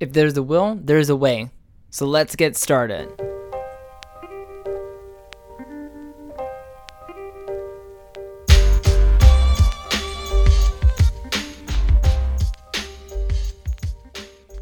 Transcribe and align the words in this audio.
If 0.00 0.12
there's 0.12 0.36
a 0.36 0.44
will, 0.44 0.78
there's 0.80 1.10
a 1.10 1.16
way. 1.16 1.50
So 1.90 2.06
let's 2.06 2.36
get 2.36 2.56
started. 2.56 3.08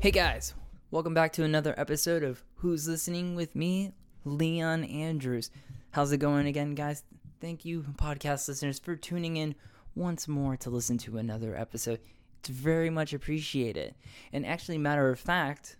Hey 0.01 0.11
guys, 0.11 0.55
welcome 0.91 1.13
back 1.13 1.35
to 1.35 1.45
another 1.45 1.75
episode 1.77 2.23
of 2.23 2.43
Who's 2.55 2.89
Listening 2.89 3.35
with 3.35 3.55
me, 3.55 3.93
Leon 4.25 4.85
Andrews. 4.85 5.51
How's 5.91 6.13
it 6.13 6.19
going 6.19 6.47
again, 6.47 6.75
guys? 6.75 7.03
Thank 7.43 7.67
you, 7.67 7.83
podcast 7.99 8.49
listeners, 8.49 8.79
for 8.79 8.97
tuning 8.97 9.37
in 9.37 9.55
once 9.95 10.29
more 10.29 10.57
to 10.57 10.71
listen 10.71 10.97
to 10.99 11.19
another 11.19 11.55
episode. 11.55 12.01
Very 12.49 12.91
much 12.91 13.13
appreciated. 13.13 13.95
And 14.33 14.47
actually, 14.47 14.79
matter 14.79 15.09
of 15.11 15.19
fact, 15.19 15.77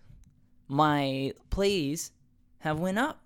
my 0.67 1.33
plays 1.49 2.11
have 2.59 2.79
went 2.79 2.97
up. 2.97 3.21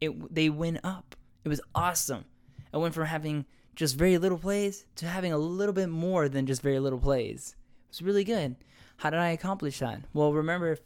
It 0.00 0.34
they 0.34 0.50
went 0.50 0.80
up. 0.84 1.16
It 1.44 1.48
was 1.48 1.60
awesome. 1.74 2.24
I 2.72 2.78
went 2.78 2.94
from 2.94 3.06
having 3.06 3.46
just 3.74 3.96
very 3.96 4.18
little 4.18 4.38
plays 4.38 4.86
to 4.96 5.06
having 5.06 5.32
a 5.32 5.38
little 5.38 5.72
bit 5.72 5.88
more 5.88 6.28
than 6.28 6.46
just 6.46 6.62
very 6.62 6.78
little 6.78 6.98
plays. 6.98 7.56
It 7.86 7.90
was 7.90 8.02
really 8.02 8.24
good. 8.24 8.56
How 8.98 9.10
did 9.10 9.20
I 9.20 9.30
accomplish 9.30 9.78
that? 9.80 10.00
Well, 10.12 10.32
remember 10.32 10.78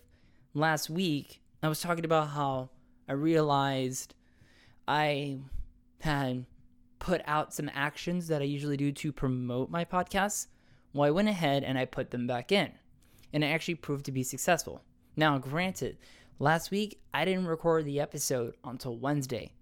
last 0.55 0.91
week 0.91 1.41
I 1.63 1.69
was 1.69 1.81
talking 1.81 2.05
about 2.05 2.29
how 2.29 2.71
I 3.09 3.13
realized 3.13 4.15
I 4.87 5.39
had 6.01 6.47
put 6.99 7.21
out 7.27 7.55
some 7.55 7.71
actions 7.73 8.29
that 8.29 8.43
I 8.43 8.45
usually 8.45 8.77
do 8.77 8.93
to 8.93 9.13
promote 9.13 9.71
my 9.71 9.85
podcast. 9.85 10.47
Well, 10.93 11.07
I 11.07 11.11
went 11.11 11.29
ahead 11.29 11.65
and 11.65 11.79
I 11.79 11.85
put 11.85 12.11
them 12.11 12.27
back 12.27 12.51
in, 12.51 12.73
and 13.33 13.45
it 13.45 13.49
actually 13.49 13.77
proved 13.77 14.07
to 14.07 14.13
be 14.13 14.23
successful. 14.23 14.83
Now, 15.17 15.39
granted, 15.39 15.99
last 16.39 16.71
week 16.71 17.01
I 17.13 17.25
didn't 17.25 17.47
record 17.47 17.85
the 17.85 18.01
episode 18.01 18.55
until 18.65 18.97
Wednesday, 18.97 19.53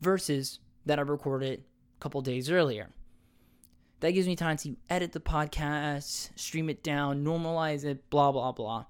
versus 0.00 0.58
that 0.86 0.98
I 0.98 1.02
recorded 1.02 1.64
a 1.98 2.00
couple 2.00 2.20
days 2.20 2.50
earlier. 2.50 2.90
That 4.00 4.12
gives 4.12 4.26
me 4.26 4.34
time 4.34 4.56
to 4.58 4.76
edit 4.88 5.12
the 5.12 5.20
podcast, 5.20 6.30
stream 6.38 6.70
it 6.70 6.82
down, 6.82 7.24
normalize 7.24 7.84
it, 7.84 8.08
blah, 8.08 8.32
blah, 8.32 8.52
blah, 8.52 8.86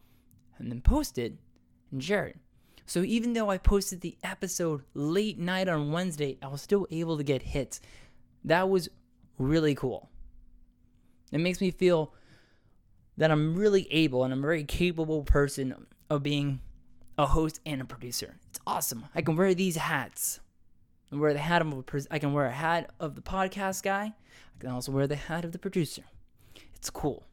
and 0.58 0.70
then 0.70 0.80
post 0.80 1.18
it 1.18 1.34
and 1.90 2.02
share 2.02 2.26
it. 2.26 2.38
So 2.86 3.02
even 3.02 3.32
though 3.32 3.50
I 3.50 3.58
posted 3.58 4.00
the 4.00 4.16
episode 4.24 4.82
late 4.94 5.38
night 5.38 5.68
on 5.68 5.92
Wednesday, 5.92 6.38
I 6.42 6.48
was 6.48 6.62
still 6.62 6.86
able 6.90 7.16
to 7.16 7.24
get 7.24 7.42
hits. 7.42 7.80
That 8.44 8.68
was 8.68 8.88
really 9.38 9.74
cool. 9.74 10.10
It 11.32 11.38
makes 11.38 11.60
me 11.60 11.70
feel 11.70 12.12
that 13.16 13.30
I'm 13.30 13.54
really 13.54 13.86
able 13.92 14.24
and 14.24 14.32
I'm 14.32 14.40
a 14.40 14.42
very 14.42 14.64
capable 14.64 15.22
person 15.22 15.86
of 16.08 16.22
being 16.22 16.60
a 17.18 17.26
host 17.26 17.60
and 17.66 17.80
a 17.80 17.84
producer. 17.84 18.36
It's 18.48 18.60
awesome. 18.66 19.06
I 19.14 19.22
can 19.22 19.36
wear 19.36 19.54
these 19.54 19.76
hats. 19.76 20.40
I 21.12 21.16
wear 21.16 21.32
the 21.32 21.38
hat 21.38 21.62
of 21.62 21.72
a 21.72 22.06
I 22.10 22.18
can 22.18 22.32
wear 22.32 22.46
a 22.46 22.52
hat 22.52 22.90
of 22.98 23.14
the 23.14 23.20
podcast 23.20 23.82
guy. 23.82 24.14
I 24.14 24.58
can 24.58 24.70
also 24.70 24.92
wear 24.92 25.06
the 25.06 25.16
hat 25.16 25.44
of 25.44 25.52
the 25.52 25.58
producer. 25.58 26.02
It's 26.74 26.90
cool. 26.90 27.26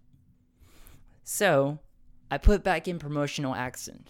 So, 1.23 1.79
I 2.29 2.37
put 2.37 2.63
back 2.63 2.87
in 2.87 2.99
promotional 2.99 3.55
actions. 3.55 4.09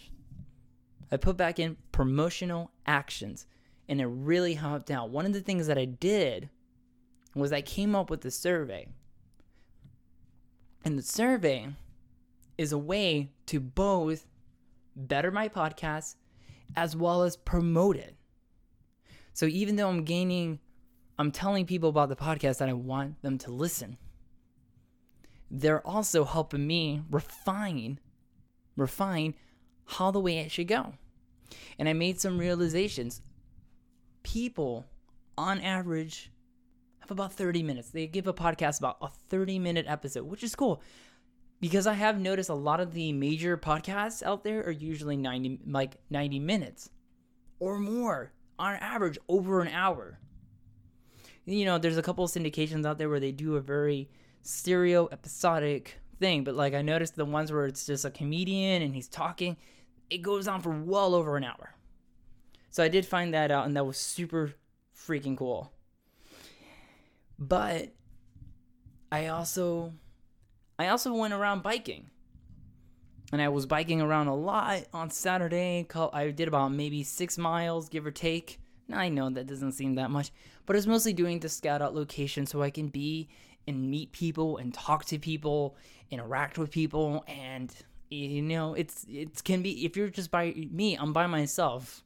I 1.12 1.18
put 1.18 1.38
back 1.38 1.60
in 1.60 1.78
promotional 1.92 2.72
actions 2.86 3.46
and 3.88 4.02
it 4.02 4.08
really 4.08 4.56
helped 4.56 4.92
out. 4.92 5.10
One 5.10 5.26
of 5.26 5.34
the 5.34 5.42
things 5.42 5.68
that 5.68 5.78
I 5.78 5.86
did 5.86 6.50
was 7.36 7.54
I 7.54 7.62
came 7.62 7.96
up 7.96 8.10
with 8.10 8.26
a 8.26 8.32
survey. 8.32 8.88
And 10.88 10.98
the 10.98 11.04
survey 11.04 11.68
is 12.58 12.72
a 12.72 12.78
way 12.78 13.30
to 13.48 13.60
both 13.60 14.26
better 14.96 15.32
my 15.32 15.50
podcast 15.50 16.16
as 16.78 16.96
well 16.96 17.24
as 17.24 17.36
promote 17.36 17.98
it. 17.98 18.16
So 19.34 19.48
even 19.48 19.76
though 19.76 19.90
I'm 19.90 20.06
gaining, 20.06 20.60
I'm 21.20 21.31
telling 21.31 21.66
people 21.66 21.90
about 21.90 22.08
the 22.08 22.16
podcast 22.16 22.59
that 22.59 22.70
I 22.70 22.74
want 22.74 23.22
them 23.22 23.38
to 23.40 23.52
listen, 23.52 23.97
they're 25.52 25.86
also 25.86 26.24
helping 26.24 26.66
me 26.66 27.02
refine, 27.12 28.00
refine 28.78 29.34
how 29.88 30.12
the 30.12 30.22
way 30.22 30.38
it 30.38 30.52
should 30.52 30.70
go. 30.70 30.94
And 31.78 31.90
I 31.90 31.92
made 31.92 32.22
some 32.22 32.38
realizations. 32.38 33.22
People, 34.24 34.86
on 35.38 35.59
average, 35.59 36.31
about 37.12 37.34
30 37.34 37.63
minutes. 37.63 37.90
They 37.90 38.07
give 38.07 38.28
a 38.28 38.34
podcast 38.34 38.79
about 38.79 38.97
a 39.01 39.09
30 39.29 39.59
minute 39.59 39.85
episode, 39.88 40.25
which 40.25 40.44
is 40.44 40.56
cool. 40.56 40.81
Because 41.59 41.88
I 41.88 41.94
have 41.94 42.19
noticed 42.19 42.50
a 42.50 42.53
lot 42.56 42.79
of 42.79 42.94
the 42.94 43.12
major 43.13 43.57
podcasts 43.57 44.22
out 44.22 44.44
there 44.44 44.62
are 44.62 44.72
usually 44.72 45.17
90 45.17 45.62
like 45.66 45.97
90 46.09 46.40
minutes 46.40 46.90
or 47.59 47.79
more 47.79 48.31
on 48.59 48.75
average 48.75 49.17
over 49.28 49.62
an 49.62 49.69
hour. 49.69 50.19
You 51.46 51.66
know, 51.66 51.78
there's 51.78 51.97
a 51.97 52.01
couple 52.01 52.25
of 52.25 52.31
syndications 52.31 52.85
out 52.85 52.97
there 52.97 53.09
where 53.09 53.19
they 53.19 53.31
do 53.31 53.56
a 53.56 53.62
very 53.62 54.09
stereo 54.41 55.07
episodic 55.12 56.00
thing, 56.19 56.44
but 56.44 56.56
like 56.56 56.73
I 56.73 56.81
noticed 56.81 57.16
the 57.16 57.25
ones 57.25 57.51
where 57.51 57.66
it's 57.66 57.85
just 57.85 58.06
a 58.06 58.12
comedian 58.12 58.81
and 58.81 58.94
he's 58.94 59.07
talking, 59.07 59.57
it 60.09 60.22
goes 60.22 60.47
on 60.47 60.62
for 60.62 60.72
well 60.72 61.16
over 61.16 61.38
an 61.38 61.44
hour. 61.44 61.73
So 62.69 62.84
I 62.84 62.90
did 62.90 63.06
find 63.06 63.34
that 63.34 63.50
out 63.50 63.66
and 63.66 63.75
that 63.75 63.85
was 63.85 63.97
super 63.97 64.53
freaking 64.96 65.38
cool. 65.38 65.72
But 67.40 67.94
I 69.12 69.28
also 69.28 69.94
I 70.80 70.88
also 70.90 71.14
went 71.14 71.34
around 71.34 71.64
biking. 71.64 72.09
And 73.31 73.42
I 73.42 73.50
was 73.50 73.66
biking 73.66 74.00
around 74.02 74.28
a 74.28 74.36
lot 74.36 74.86
on 74.94 75.09
Saturday. 75.09 75.86
I 76.14 76.31
did 76.31 76.47
about 76.47 76.72
maybe 76.72 77.03
six 77.03 77.38
miles, 77.38 77.90
give 77.90 78.06
or 78.06 78.12
take. 78.12 78.59
Now 78.88 79.00
I 79.00 79.09
know 79.09 79.30
that 79.30 79.47
doesn't 79.47 79.74
seem 79.74 79.96
that 79.96 80.12
much, 80.12 80.31
but 80.66 80.78
it's 80.78 80.86
mostly 80.86 81.12
doing 81.12 81.42
to 81.42 81.50
scout 81.50 81.81
out 81.81 81.94
locations 81.94 82.52
so 82.52 82.62
I 82.62 82.70
can 82.70 82.88
be 82.88 83.28
and 83.68 83.92
meet 83.92 84.14
people 84.14 84.58
and 84.58 84.74
talk 84.74 85.03
to 85.06 85.20
people, 85.20 85.76
interact 86.09 86.58
with 86.58 86.72
people, 86.72 87.26
and 87.28 87.76
you 88.09 88.42
know, 88.42 88.74
it's 88.74 89.06
it 89.09 89.44
can 89.44 89.62
be 89.62 89.86
if 89.86 89.97
you're 89.97 90.08
just 90.08 90.31
by 90.31 90.53
me, 90.72 90.96
I'm 90.96 91.12
by 91.12 91.28
myself 91.28 92.03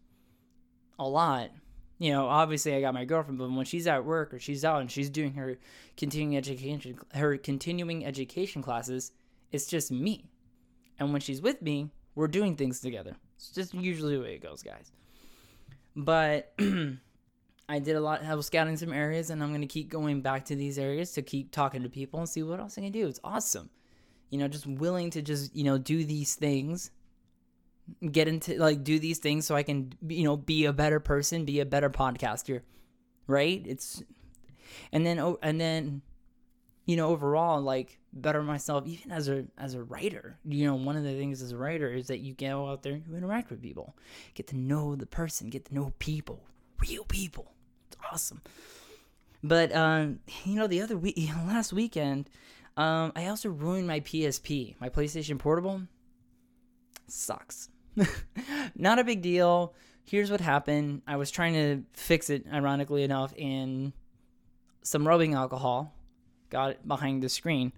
a 0.97 1.08
lot 1.08 1.52
you 2.01 2.12
know, 2.12 2.28
obviously 2.28 2.73
I 2.73 2.81
got 2.81 2.95
my 2.95 3.06
girlfriend, 3.06 3.38
but 3.38 3.51
when 3.51 3.63
she's 3.63 3.85
at 3.85 4.03
work 4.03 4.34
or 4.34 4.39
she's 4.39 4.66
out 4.66 4.81
and 4.81 4.89
she's 4.89 5.07
doing 5.07 5.35
her 5.35 5.59
continuing 5.95 6.35
education, 6.35 6.97
her 7.13 7.38
continuing 7.38 8.03
education 8.03 8.63
classes, 8.63 9.12
it's 9.51 9.67
just 9.67 9.91
me. 9.91 10.25
And 10.97 11.11
when 11.11 11.22
she's 11.22 11.44
with 11.44 11.61
me, 11.61 11.91
we're 12.16 12.28
doing 12.28 12.56
things 12.56 12.79
together. 12.79 13.17
It's 13.35 13.51
just 13.51 13.75
usually 13.75 14.16
the 14.16 14.23
way 14.23 14.34
it 14.34 14.41
goes, 14.41 14.63
guys. 14.63 14.91
But 15.95 16.56
I 17.69 17.78
did 17.78 17.95
a 17.95 18.01
lot. 18.01 18.23
I 18.23 18.34
was 18.34 18.47
scouting 18.47 18.78
some 18.78 18.94
areas, 18.94 19.29
and 19.29 19.44
I'm 19.44 19.51
gonna 19.51 19.67
keep 19.67 19.88
going 19.88 20.22
back 20.22 20.45
to 20.45 20.56
these 20.56 20.79
areas 20.79 21.11
to 21.11 21.22
keep 21.22 21.51
talking 21.51 21.84
to 21.84 21.90
people 21.90 22.19
and 22.19 22.28
see 22.28 22.41
what 22.41 22.59
else 22.59 22.79
I 22.79 22.81
can 22.81 22.91
do. 22.91 23.07
It's 23.07 23.19
awesome, 23.23 23.69
you 24.31 24.40
know, 24.40 24.47
just 24.47 24.66
willing 24.66 25.11
to 25.11 25.22
just 25.22 25.56
you 25.56 25.66
know 25.66 25.78
do 25.78 26.03
these 26.03 26.34
things 26.34 26.90
get 28.12 28.28
into 28.28 28.58
like 28.58 28.84
do 28.84 29.00
these 29.00 29.19
things 29.19 29.46
so 29.46 29.56
I 29.56 29.64
can 29.64 29.94
you 30.08 30.24
know 30.24 30.38
be 30.38 30.66
a 30.66 30.74
better 30.74 31.00
person, 31.00 31.46
be 31.46 31.59
a 31.59 31.66
better 31.66 31.90
podcaster, 31.90 32.62
right? 33.28 33.64
It's 33.66 34.03
and 34.92 35.06
then 35.06 35.19
oh 35.19 35.40
and 35.42 35.59
then 35.59 36.02
you 36.86 36.96
know 36.96 37.09
overall 37.09 37.62
like 37.62 38.00
better 38.14 38.44
myself 38.44 38.86
even 38.88 39.12
as 39.12 39.28
a 39.30 39.46
as 39.58 39.74
a 39.74 39.84
writer. 39.84 40.38
You 40.46 40.68
know, 40.68 40.75
one 40.75 40.96
of 40.96 41.03
the 41.03 41.14
things 41.14 41.41
as 41.41 41.52
a 41.52 41.58
writer 41.58 41.90
is 41.90 42.08
that 42.08 42.20
you 42.20 42.34
go 42.34 42.70
out 42.70 42.84
there 42.84 42.94
and 42.94 43.06
you 43.08 43.16
interact 43.16 43.50
with 43.50 43.62
people, 43.62 43.96
get 44.34 44.47
to 44.47 44.58
know 44.58 44.96
the 44.96 45.06
person, 45.06 45.50
get 45.50 45.66
to 45.66 45.74
know 45.74 45.94
people, 46.00 46.44
real 46.80 47.06
people. 47.06 47.53
It's 47.88 47.97
awesome. 48.12 48.41
But 49.44 49.74
um, 49.75 50.20
you 50.46 50.56
know, 50.56 50.68
the 50.68 50.81
other 50.81 50.97
week, 50.97 51.18
last 51.47 51.74
weekend, 51.74 52.30
um, 52.78 53.12
I 53.16 53.28
also 53.28 53.50
ruined 53.50 53.88
my 53.88 54.00
PSP, 54.00 54.75
my 54.80 54.90
PlayStation 54.90 55.38
Portable. 55.38 55.84
Sucks. 57.08 57.70
Not 58.76 58.99
a 58.99 59.03
big 59.03 59.22
deal. 59.22 59.73
Here's 60.05 60.32
what 60.32 60.41
happened. 60.41 61.02
I 61.08 61.16
was 61.16 61.32
trying 61.32 61.53
to 61.53 61.84
fix 61.93 62.29
it, 62.29 62.46
ironically 62.52 63.03
enough, 63.03 63.34
in 63.35 63.93
some 64.82 65.08
rubbing 65.08 65.34
alcohol. 65.34 65.93
Got 66.49 66.72
it 66.72 66.88
behind 66.88 67.23
the 67.23 67.29
screen. 67.29 67.72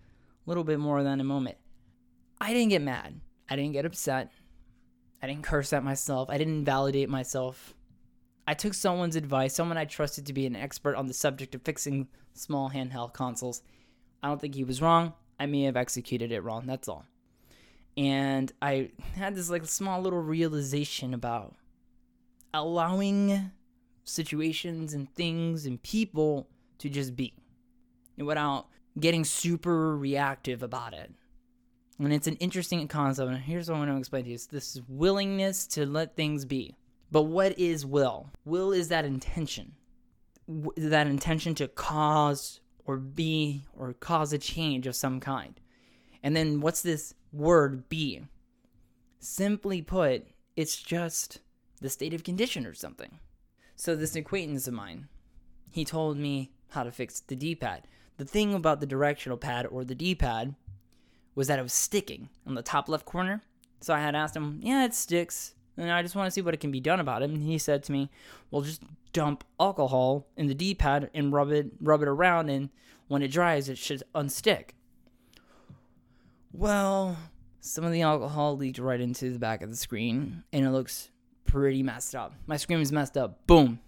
A 0.46 0.50
little 0.50 0.64
bit 0.64 0.80
more 0.80 1.04
than 1.04 1.20
a 1.20 1.24
moment. 1.24 1.58
I 2.40 2.54
didn't 2.54 2.70
get 2.70 2.82
mad. 2.82 3.20
I 3.50 3.56
didn't 3.56 3.74
get 3.74 3.86
upset. 3.86 4.32
I 5.22 5.28
didn't 5.28 5.44
curse 5.44 5.74
at 5.74 5.84
myself. 5.84 6.30
I 6.30 6.38
didn't 6.38 6.66
validate 6.66 7.10
myself. 7.10 7.74
I 8.46 8.54
took 8.54 8.74
someone's 8.74 9.16
advice, 9.16 9.56
someone 9.56 9.78
I 9.78 9.86
trusted 9.86 10.26
to 10.26 10.34
be 10.34 10.46
an 10.46 10.56
expert 10.56 10.96
on 10.96 11.08
the 11.08 11.14
subject 11.14 11.56
of 11.56 11.62
fixing 11.62 12.08
small 12.34 12.70
handheld 12.72 13.14
consoles. 13.14 13.62
I 14.22 14.28
don't 14.28 14.42
think 14.42 14.56
he 14.56 14.66
was 14.66 14.82
wrong. 14.82 15.14
I 15.40 15.46
may 15.46 15.64
have 15.64 15.78
executed 15.78 16.32
it 16.32 16.42
wrong. 16.42 16.66
That's 16.66 16.90
all 16.90 17.06
and 17.98 18.52
I 18.62 18.92
had 19.16 19.36
this 19.36 19.50
like 19.50 19.66
small 19.66 20.02
little 20.02 20.22
realization 20.22 21.14
about 21.14 21.56
allowing 22.54 23.52
situations 24.04 24.94
and 24.94 25.14
things 25.16 25.66
and 25.66 25.82
people 25.82 26.48
to 26.80 26.90
just 26.90 27.16
be 27.16 27.34
without 28.18 28.68
getting 29.00 29.24
super 29.24 29.98
reactive 29.98 30.64
about 30.64 30.94
it. 30.94 31.12
And 32.00 32.12
it's 32.12 32.28
an 32.28 32.36
interesting 32.38 32.88
concept. 32.88 33.30
And 33.30 33.38
here's 33.38 33.70
what 33.70 33.76
I 33.76 33.80
want 33.80 33.92
to 33.92 33.98
explain 33.98 34.24
to 34.24 34.30
you: 34.30 34.36
it's 34.36 34.48
this 34.48 34.80
willingness 34.88 35.68
to 35.68 35.86
let 35.86 36.16
things 36.16 36.46
be. 36.46 36.76
But 37.12 37.24
what 37.24 37.58
is 37.60 37.86
will? 37.86 38.30
Will 38.44 38.72
is 38.72 38.88
that 38.88 39.06
intention, 39.06 39.74
that 40.48 41.06
intention 41.06 41.54
to 41.56 41.68
cause 41.68 42.60
or 42.86 42.98
be 42.98 43.66
or 43.78 43.94
cause 43.94 44.34
a 44.34 44.40
change 44.40 44.88
of 44.88 44.96
some 44.96 45.20
kind. 45.20 45.60
And 46.24 46.36
then 46.36 46.62
what's 46.62 46.82
this 46.82 47.14
word 47.32 47.90
be? 47.90 48.22
Simply 49.20 49.82
put, 49.82 50.26
it's 50.56 50.82
just 50.82 51.42
the 51.82 51.90
state 51.90 52.14
of 52.14 52.24
condition 52.24 52.66
or 52.66 52.74
something. 52.74 53.20
So, 53.76 53.96
this 53.96 54.16
acquaintance 54.16 54.68
of 54.68 54.74
mine, 54.74 55.10
he 55.70 55.84
told 55.84 56.18
me 56.18 56.52
how 56.70 56.84
to 56.84 56.92
fix 56.92 57.20
the 57.20 57.36
D 57.36 57.56
pad. 57.56 57.88
The 58.18 58.26
thing 58.26 58.54
about 58.54 58.80
the 58.80 58.86
directional 58.86 59.38
pad 59.38 59.66
or 59.66 59.84
the 59.84 59.96
D 59.96 60.16
pad 60.16 60.56
was 61.36 61.48
that 61.48 61.60
it 61.60 61.64
was 61.64 61.74
sticking 61.74 62.30
on 62.46 62.56
the 62.56 62.62
top 62.62 62.88
left 62.88 63.06
corner. 63.06 63.42
So 63.82 63.94
I 63.94 64.00
had 64.00 64.16
asked 64.16 64.36
him, 64.36 64.60
Yeah, 64.62 64.86
it 64.86 64.94
sticks. 64.94 65.56
And 65.76 65.92
I 65.92 66.04
just 66.04 66.16
want 66.16 66.28
to 66.28 66.32
see 66.32 66.42
what 66.42 66.54
it 66.54 66.60
can 66.60 66.72
be 66.72 66.80
done 66.80 67.00
about 67.00 67.24
it. 67.24 67.30
And 67.32 67.42
he 67.42 67.58
said 67.58 67.84
to 67.84 67.92
me, 67.92 68.10
Well, 68.52 68.62
just 68.62 68.84
dump 69.12 69.44
alcohol 69.60 70.28
in 70.38 70.48
the 70.48 70.54
D 70.54 70.74
pad 70.74 71.10
and 71.14 71.34
rub 71.34 71.52
it 71.52 71.72
rub 71.82 72.02
it 72.02 72.08
around 72.08 72.50
and 72.50 72.70
when 73.08 73.22
it 73.22 73.32
dries 73.32 73.70
it 73.70 73.78
should 73.78 74.04
unstick. 74.14 74.70
Well, 76.56 77.18
some 77.62 77.84
of 77.84 77.92
the 77.92 78.04
alcohol 78.04 78.56
leaked 78.56 78.78
right 78.78 79.02
into 79.02 79.32
the 79.32 79.40
back 79.40 79.64
of 79.64 79.72
the 79.72 79.76
screen 79.76 80.44
and 80.54 80.64
it 80.64 80.70
looks 80.70 81.10
pretty 81.46 81.82
messed 81.82 82.14
up. 82.14 82.34
My 82.46 82.58
screen 82.58 82.80
is 82.80 82.92
messed 82.92 83.18
up. 83.18 83.48
Boom. 83.48 83.80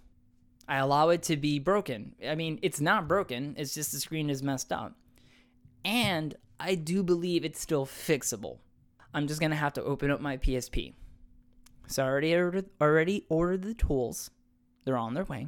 I 0.66 0.78
allow 0.78 1.10
it 1.10 1.22
to 1.24 1.36
be 1.36 1.60
broken. 1.60 2.16
I 2.26 2.34
mean, 2.34 2.58
it's 2.62 2.80
not 2.80 3.06
broken, 3.06 3.54
it's 3.56 3.72
just 3.72 3.92
the 3.92 4.00
screen 4.00 4.28
is 4.28 4.42
messed 4.42 4.72
up. 4.72 4.96
And 5.84 6.34
I 6.58 6.74
do 6.74 7.04
believe 7.04 7.44
it's 7.44 7.60
still 7.60 7.86
fixable. 7.86 8.58
I'm 9.14 9.28
just 9.28 9.40
gonna 9.40 9.54
have 9.54 9.74
to 9.74 9.84
open 9.84 10.10
up 10.10 10.20
my 10.20 10.36
PSP. 10.36 10.94
So 11.86 12.02
I 12.02 12.08
already 12.08 12.34
ordered, 12.34 12.66
already 12.80 13.26
ordered 13.28 13.62
the 13.62 13.74
tools. 13.74 14.30
They're 14.84 14.96
on 14.96 15.14
their 15.14 15.24
way. 15.24 15.46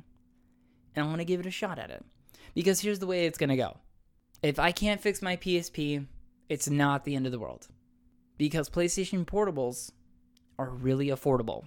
And 0.94 1.04
I'm 1.04 1.10
gonna 1.10 1.24
give 1.24 1.40
it 1.40 1.46
a 1.46 1.50
shot 1.50 1.80
at 1.80 1.90
it. 1.90 2.04
Because 2.54 2.78
here's 2.78 3.00
the 3.00 3.08
way 3.08 3.26
it's 3.26 3.38
gonna 3.38 3.56
go. 3.56 3.76
If 4.40 4.60
I 4.60 4.70
can't 4.70 5.00
fix 5.00 5.20
my 5.20 5.36
PSP, 5.36 6.06
it's 6.48 6.68
not 6.68 7.04
the 7.04 7.14
end 7.14 7.26
of 7.26 7.32
the 7.32 7.38
world. 7.38 7.68
Because 8.36 8.70
PlayStation 8.70 9.24
portables 9.24 9.90
are 10.58 10.70
really 10.70 11.08
affordable. 11.08 11.64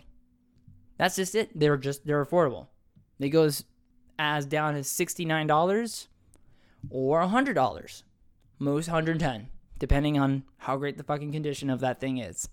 That's 0.98 1.16
just 1.16 1.36
it. 1.36 1.58
They're 1.58 1.78
just 1.78 2.06
they're 2.06 2.26
affordable. 2.26 2.68
It 3.20 3.30
goes 3.30 3.64
as 4.18 4.46
down 4.46 4.76
as 4.76 4.88
$69 4.88 6.08
or 6.90 7.22
$100. 7.22 8.04
Most 8.60 8.88
110 8.88 9.48
depending 9.82 10.20
on 10.20 10.44
how 10.58 10.78
great 10.78 10.96
the 10.96 11.04
fucking 11.04 11.32
condition 11.32 11.72
of 11.72 11.80
that 11.80 12.00
thing 12.00 12.20
is. 12.20 12.48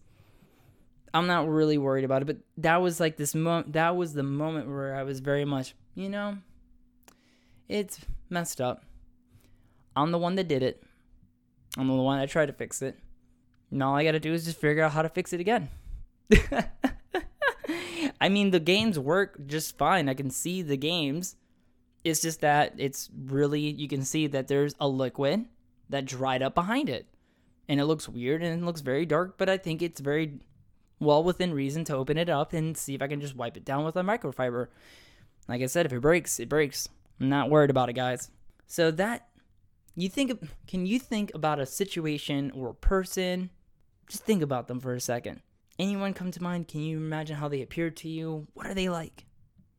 I'm 1.13 1.27
not 1.27 1.47
really 1.47 1.77
worried 1.77 2.07
about 2.07 2.23
it, 2.23 2.25
but 2.25 2.39
that 2.57 2.81
was 2.81 3.01
like 3.01 3.19
this 3.19 3.35
moment 3.35 3.75
that 3.75 3.97
was 3.97 4.15
the 4.15 4.23
moment 4.23 4.67
where 4.67 4.95
I 4.95 5.03
was 5.03 5.21
very 5.21 5.45
much, 5.45 5.75
you 5.95 6.09
know, 6.09 6.39
it's 7.69 8.01
messed 8.31 8.63
up. 8.63 8.83
I'm 9.95 10.11
the 10.11 10.19
one 10.19 10.37
that 10.37 10.49
did 10.49 10.63
it. 10.63 10.83
I'm 11.77 11.89
the 11.89 11.95
one 11.95 12.19
that 12.19 12.31
tried 12.31 12.47
to 12.47 12.53
fix 12.53 12.83
it. 12.83 12.99
And 13.71 13.83
all 13.83 13.95
I 13.95 14.05
got 14.05 14.13
to 14.13 14.21
do 14.21 14.33
is 14.33 14.45
just 14.45 14.61
figure 14.61 14.83
out 14.83 14.93
how 14.93 15.03
to 15.03 15.09
fix 15.09 15.33
it 15.33 15.41
again. 15.41 15.69
I 18.21 18.29
mean, 18.29 18.51
the 18.51 18.61
games 18.61 18.99
work 18.99 19.47
just 19.47 19.79
fine. 19.79 20.09
I 20.09 20.15
can 20.15 20.31
see 20.31 20.63
the 20.63 20.77
games. 20.77 21.37
It's 22.05 22.23
just 22.23 22.41
that 22.41 22.75
it's 22.79 23.11
really, 23.17 23.61
you 23.61 23.89
can 23.89 24.05
see 24.05 24.27
that 24.29 24.49
there's 24.49 24.75
a 24.81 24.89
liquid 24.89 25.47
that 25.91 26.05
dried 26.05 26.43
up 26.43 26.55
behind 26.55 26.89
it. 26.89 27.07
And 27.69 27.79
it 27.79 27.85
looks 27.85 28.09
weird 28.09 28.43
and 28.43 28.63
it 28.63 28.65
looks 28.65 28.81
very 28.81 29.05
dark, 29.05 29.37
but 29.37 29.49
I 29.49 29.59
think 29.59 29.83
it's 29.83 30.01
very 30.01 30.41
well 31.01 31.23
within 31.23 31.53
reason 31.53 31.85
to 31.85 31.97
open 31.97 32.17
it 32.17 32.29
up 32.29 32.53
and 32.53 32.77
see 32.77 32.95
if 32.95 33.03
I 33.03 33.09
can 33.09 33.21
just 33.21 33.37
wipe 33.37 33.57
it 33.57 33.65
down 33.65 33.85
with 33.85 33.97
a 33.97 34.03
microfiber. 34.03 34.69
Like 35.49 35.63
I 35.63 35.67
said, 35.67 35.87
if 35.87 35.93
it 35.93 36.01
breaks, 36.01 36.41
it 36.41 36.49
breaks. 36.49 36.89
I'm 37.21 37.29
not 37.29 37.51
worried 37.51 37.71
about 37.71 37.89
it, 37.89 37.95
guys. 37.95 38.31
So 38.67 38.91
that 38.93 39.29
you 40.03 40.09
think 40.09 40.33
can 40.67 40.87
you 40.87 40.99
think 40.99 41.33
about 41.35 41.59
a 41.59 41.67
situation 41.67 42.51
or 42.55 42.71
a 42.71 42.75
person? 42.75 43.51
Just 44.09 44.25
think 44.25 44.43
about 44.43 44.69
them 44.69 44.81
for 44.81 44.95
a 44.95 45.01
second. 45.01 45.43
Anyone 45.79 46.15
come 46.15 46.31
to 46.31 46.43
mind? 46.43 46.69
Can 46.69 46.83
you 46.83 46.97
imagine 46.99 47.37
how 47.37 47.49
they 47.49 47.63
appear 47.63 47.91
to 47.91 48.09
you? 48.09 48.47
What 48.55 48.67
are 48.67 48.75
they 48.75 48.89
like? 48.89 49.27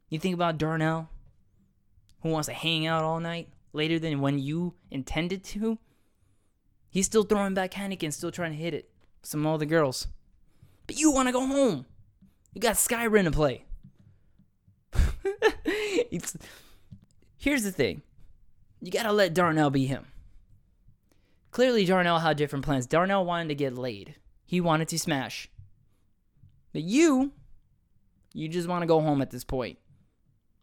You 0.10 0.20
think 0.20 0.34
about 0.34 0.58
Darnell, 0.58 1.10
who 2.22 2.30
wants 2.30 2.48
to 2.48 2.54
hang 2.54 2.88
out 2.88 3.04
all 3.04 3.20
night 3.20 3.50
later 3.74 4.00
than 4.00 4.22
when 4.22 4.40
you 4.40 4.76
intended 4.92 5.44
to. 5.46 5.78
He's 6.90 7.06
still 7.06 7.24
throwing 7.24 7.54
back 7.54 7.72
Heineken, 7.72 8.14
still 8.14 8.32
trying 8.32 8.52
to 8.52 8.58
hit 8.58 8.74
it. 8.74 8.90
Some 9.22 9.46
other 9.46 9.66
girls. 9.66 10.08
But 10.88 10.98
you 10.98 11.12
want 11.12 11.28
to 11.28 11.34
go 11.34 11.46
home. 11.46 11.86
You 12.54 12.62
got 12.62 12.76
Skyrim 12.76 13.26
to 13.26 13.32
play. 13.32 13.66
here's 17.38 17.64
the 17.64 17.72
thing. 17.72 18.02
You 18.82 18.92
gotta 18.92 19.12
let 19.12 19.34
Darnell 19.34 19.70
be 19.70 19.86
him. 19.86 20.06
Clearly, 21.52 21.86
Darnell 21.86 22.20
had 22.20 22.38
different 22.38 22.66
plans. 22.66 22.86
Darnell 22.86 23.26
wanted 23.26 23.50
to 23.50 23.56
get 23.56 23.78
laid. 23.78 24.16
He 24.46 24.62
wanted 24.62 24.88
to 24.90 25.00
smash. 25.00 25.50
But 26.72 26.84
you, 26.84 27.32
you 28.34 28.48
just 28.48 28.68
want 28.68 28.84
to 28.84 28.88
go 28.88 29.02
home 29.02 29.22
at 29.22 29.32
this 29.32 29.44
point. 29.44 29.80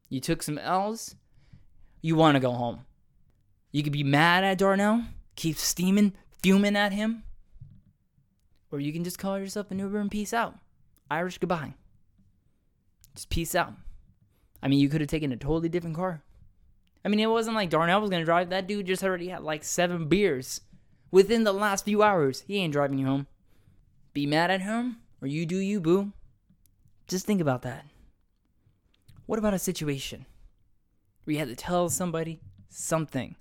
You 0.08 0.20
took 0.20 0.42
some 0.42 0.58
L's. 0.58 1.16
You 2.00 2.14
want 2.14 2.36
to 2.36 2.40
go 2.40 2.52
home. 2.52 2.86
You 3.72 3.82
could 3.82 3.92
be 3.92 4.04
mad 4.04 4.44
at 4.44 4.58
Darnell, 4.58 5.04
keep 5.34 5.56
steaming, 5.56 6.14
fuming 6.42 6.76
at 6.76 6.92
him. 6.92 7.24
Or 8.70 8.80
you 8.80 8.92
can 8.92 9.04
just 9.04 9.18
call 9.18 9.38
yourself 9.38 9.70
an 9.70 9.78
Uber 9.78 9.98
and 9.98 10.10
peace 10.10 10.32
out. 10.32 10.54
Irish 11.10 11.38
goodbye. 11.38 11.74
Just 13.14 13.28
peace 13.28 13.54
out. 13.54 13.74
I 14.62 14.68
mean, 14.68 14.78
you 14.78 14.88
could 14.88 15.00
have 15.00 15.10
taken 15.10 15.32
a 15.32 15.36
totally 15.36 15.68
different 15.68 15.96
car. 15.96 16.22
I 17.06 17.08
mean, 17.08 17.20
it 17.20 17.30
wasn't 17.30 17.54
like 17.54 17.70
Darnell 17.70 18.00
was 18.00 18.10
going 18.10 18.20
to 18.20 18.24
drive. 18.24 18.50
That 18.50 18.66
dude 18.66 18.86
just 18.86 19.04
already 19.04 19.28
had 19.28 19.44
like 19.44 19.62
seven 19.62 20.08
beers 20.08 20.62
within 21.12 21.44
the 21.44 21.52
last 21.52 21.84
few 21.84 22.02
hours. 22.02 22.42
He 22.48 22.56
ain't 22.56 22.72
driving 22.72 22.98
you 22.98 23.06
home. 23.06 23.28
Be 24.12 24.26
mad 24.26 24.50
at 24.50 24.62
him, 24.62 24.96
or 25.22 25.28
you 25.28 25.46
do 25.46 25.58
you, 25.58 25.80
boo. 25.80 26.10
Just 27.06 27.24
think 27.24 27.40
about 27.40 27.62
that. 27.62 27.86
What 29.26 29.38
about 29.38 29.54
a 29.54 29.58
situation 29.60 30.26
where 31.22 31.34
you 31.34 31.38
had 31.38 31.46
to 31.46 31.54
tell 31.54 31.88
somebody 31.90 32.40
something, 32.70 33.36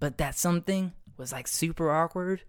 but 0.00 0.18
that 0.18 0.36
something 0.36 0.92
was 1.16 1.30
like 1.30 1.46
super 1.46 1.92
awkward? 1.92 2.42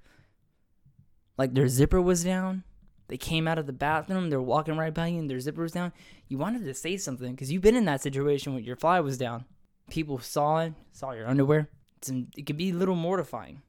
Like 1.37 1.53
their 1.53 1.67
zipper 1.67 2.01
was 2.01 2.23
down. 2.23 2.63
They 3.09 3.17
came 3.17 3.47
out 3.47 3.59
of 3.59 3.67
the 3.67 3.73
bathroom, 3.73 4.31
they're 4.31 4.41
walking 4.41 4.75
right 4.75 4.91
by 4.93 5.07
you, 5.07 5.19
and 5.19 5.29
their 5.29 5.39
zipper 5.39 5.61
was 5.61 5.73
down. 5.73 5.93
You 6.27 6.39
wanted 6.39 6.65
to 6.65 6.73
say 6.73 6.97
something 6.97 7.33
because 7.33 7.51
you've 7.51 7.61
been 7.61 7.75
in 7.75 7.85
that 7.85 8.01
situation 8.01 8.55
when 8.55 8.63
your 8.63 8.75
fly 8.75 8.99
was 9.01 9.19
down. 9.19 9.45
People 9.89 10.19
saw 10.19 10.59
it, 10.59 10.73
saw 10.91 11.11
your 11.11 11.27
underwear. 11.27 11.69
It's, 11.97 12.09
it 12.09 12.45
could 12.45 12.57
be 12.57 12.71
a 12.71 12.75
little 12.75 12.95
mortifying. 12.95 13.61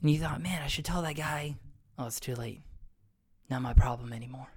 And 0.00 0.10
you 0.10 0.18
thought, 0.18 0.42
man, 0.42 0.62
I 0.62 0.66
should 0.68 0.84
tell 0.84 1.02
that 1.02 1.16
guy. 1.16 1.56
Oh, 1.98 2.06
it's 2.06 2.20
too 2.20 2.34
late. 2.34 2.62
Not 3.50 3.62
my 3.62 3.72
problem 3.72 4.12
anymore. 4.12 4.48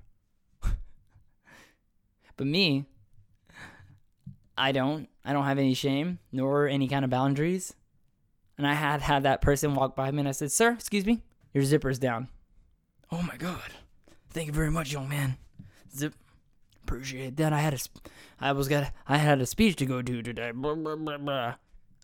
but 2.37 2.47
me, 2.47 2.85
I 4.57 4.71
don't. 4.71 5.09
I 5.23 5.33
don't 5.33 5.45
have 5.45 5.59
any 5.59 5.73
shame 5.73 6.19
nor 6.31 6.67
any 6.67 6.87
kind 6.87 7.05
of 7.05 7.11
boundaries. 7.11 7.73
And 8.57 8.67
I 8.67 8.73
had 8.73 9.01
had 9.01 9.23
that 9.23 9.41
person 9.41 9.75
walk 9.75 9.95
by 9.95 10.11
me 10.11 10.19
and 10.19 10.27
I 10.27 10.31
said, 10.31 10.51
Sir, 10.51 10.71
excuse 10.71 11.05
me, 11.05 11.21
your 11.53 11.63
zipper's 11.63 11.99
down. 11.99 12.27
Oh 13.11 13.21
my 13.21 13.35
God. 13.37 13.71
Thank 14.29 14.47
you 14.47 14.53
very 14.53 14.71
much, 14.71 14.91
young 14.91 15.09
man. 15.09 15.37
Zip. 15.95 16.13
Appreciate 16.91 17.37
that. 17.37 17.53
I 17.53 17.59
had 17.59 17.73
a, 17.73 17.77
I 18.41 18.51
was 18.51 18.67
got, 18.67 18.91
I 19.07 19.15
had 19.15 19.39
a 19.39 19.45
speech 19.45 19.77
to 19.77 19.85
go 19.85 20.01
to 20.01 20.21
today. 20.21 20.51
Blah, 20.51 20.75
blah, 20.75 20.97
blah, 20.97 21.17
blah. 21.17 21.55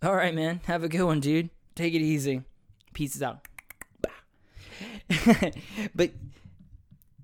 All 0.02 0.16
right, 0.16 0.34
man. 0.34 0.62
Have 0.66 0.82
a 0.82 0.88
good 0.88 1.04
one, 1.04 1.20
dude. 1.20 1.50
Take 1.76 1.94
it 1.94 2.00
easy. 2.00 2.44
Pieces 2.94 3.22
out. 3.22 3.46
but 5.94 6.12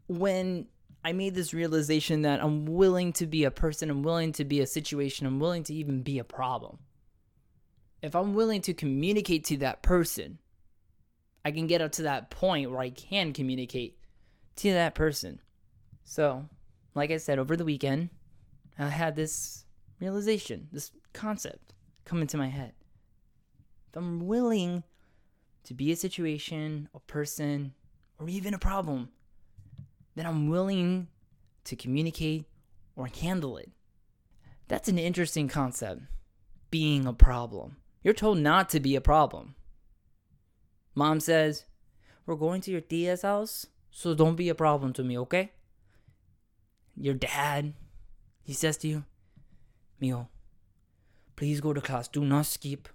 when 0.08 0.68
I 1.06 1.14
made 1.14 1.36
this 1.36 1.54
realization 1.54 2.24
that 2.24 2.44
I'm 2.44 2.66
willing 2.66 3.14
to 3.14 3.26
be 3.26 3.46
a 3.46 3.52
person, 3.52 3.90
I'm 3.90 4.04
willing 4.04 4.34
to 4.34 4.44
be 4.44 4.60
a 4.60 4.68
situation, 4.68 5.26
I'm 5.26 5.40
willing 5.40 5.64
to 5.64 5.74
even 5.74 6.02
be 6.02 6.20
a 6.20 6.26
problem. 6.26 6.80
If 8.02 8.14
I'm 8.14 8.34
willing 8.34 8.60
to 8.64 8.74
communicate 8.74 9.46
to 9.46 9.58
that 9.58 9.82
person, 9.82 10.40
I 11.46 11.52
can 11.52 11.68
get 11.68 11.80
up 11.80 11.94
to 11.94 12.04
that 12.04 12.30
point 12.30 12.72
where 12.72 12.82
I 12.82 12.90
can 12.90 13.32
communicate 13.32 13.98
to 14.58 14.74
that 14.74 14.96
person. 14.96 15.40
So, 16.04 16.50
like 16.96 17.12
I 17.12 17.18
said, 17.18 17.40
over 17.40 17.56
the 17.56 17.66
weekend, 17.66 18.10
I 18.78 18.88
had 18.88 19.16
this 19.16 19.66
realization, 20.00 20.68
this 20.72 20.92
concept 21.14 21.74
come 22.06 22.22
into 22.22 22.38
my 22.38 22.48
head. 22.48 22.74
If 23.90 23.98
I'm 23.98 24.28
willing 24.28 24.84
to 25.64 25.74
be 25.74 25.92
a 25.92 25.96
situation, 25.96 26.90
a 26.94 27.00
person, 27.00 27.74
or 28.20 28.28
even 28.28 28.54
a 28.54 28.60
problem, 28.60 29.10
then 30.16 30.26
I'm 30.26 30.50
willing 30.50 31.08
to 31.66 31.76
communicate 31.76 32.46
or 32.96 33.08
handle 33.08 33.58
it. 33.58 33.72
That's 34.68 34.90
an 34.90 35.00
interesting 35.00 35.48
concept. 35.48 36.02
Being 36.70 37.06
a 37.06 37.14
problem. 37.14 37.78
You're 38.04 38.14
told 38.14 38.40
not 38.40 38.70
to 38.70 38.80
be 38.80 38.96
a 38.96 39.02
problem. 39.02 39.56
Mom 40.96 41.20
says, 41.20 41.66
we're 42.26 42.36
going 42.36 42.62
to 42.62 42.72
your 42.72 42.82
tia's 42.82 43.22
house, 43.22 43.68
so 43.92 44.14
don't 44.14 44.36
be 44.36 44.50
a 44.50 44.56
problem 44.56 44.94
to 44.94 45.04
me, 45.04 45.18
okay? 45.20 45.52
Your 46.96 47.14
dad, 47.14 47.74
he 48.44 48.54
says 48.54 48.78
to 48.78 48.88
you, 48.88 49.04
Mio, 50.00 50.30
please 51.36 51.62
go 51.62 51.74
to 51.74 51.82
class. 51.82 52.08
Do 52.08 52.24
not 52.24 52.46
skip. 52.46 52.88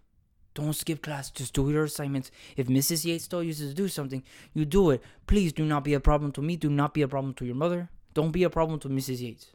Don't 0.54 0.72
skip 0.72 1.02
class. 1.02 1.30
Just 1.30 1.54
do 1.54 1.70
your 1.70 1.84
assignments. 1.84 2.30
If 2.56 2.66
Mrs. 2.66 3.04
Yates 3.04 3.28
told 3.28 3.46
you 3.46 3.54
to 3.54 3.74
do 3.74 3.88
something, 3.88 4.22
you 4.54 4.64
do 4.64 4.90
it. 4.90 5.02
Please 5.26 5.52
do 5.52 5.64
not 5.64 5.84
be 5.84 5.94
a 5.94 6.00
problem 6.00 6.32
to 6.32 6.42
me. 6.42 6.56
Do 6.56 6.68
not 6.68 6.94
be 6.94 7.02
a 7.02 7.08
problem 7.08 7.34
to 7.34 7.44
your 7.44 7.54
mother. 7.54 7.90
Don't 8.14 8.32
be 8.32 8.42
a 8.42 8.50
problem 8.50 8.80
to 8.80 8.88
Mrs. 8.88 9.20
Yates. 9.20 9.46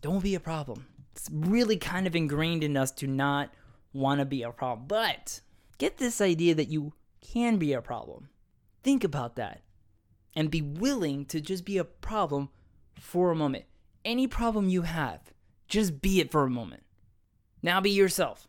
Don't 0.00 0.22
be 0.22 0.34
a 0.34 0.40
problem. 0.40 0.86
It's 1.12 1.28
really 1.32 1.76
kind 1.76 2.06
of 2.06 2.16
ingrained 2.16 2.64
in 2.64 2.76
us 2.76 2.90
to 2.92 3.06
not 3.06 3.52
want 3.92 4.20
to 4.20 4.24
be 4.24 4.42
a 4.42 4.50
problem. 4.50 4.86
But 4.88 5.40
get 5.78 5.98
this 5.98 6.20
idea 6.20 6.54
that 6.54 6.68
you 6.68 6.92
can 7.20 7.56
be 7.58 7.72
a 7.72 7.80
problem. 7.80 8.28
Think 8.82 9.04
about 9.04 9.36
that. 9.36 9.62
And 10.34 10.50
be 10.50 10.62
willing 10.62 11.26
to 11.26 11.40
just 11.40 11.64
be 11.64 11.78
a 11.78 11.84
problem 11.84 12.50
for 12.98 13.30
a 13.30 13.36
moment. 13.36 13.64
Any 14.04 14.26
problem 14.26 14.68
you 14.68 14.82
have, 14.82 15.20
just 15.68 16.00
be 16.00 16.20
it 16.20 16.30
for 16.30 16.44
a 16.44 16.50
moment. 16.50 16.82
Now 17.62 17.80
be 17.80 17.90
yourself. 17.90 18.48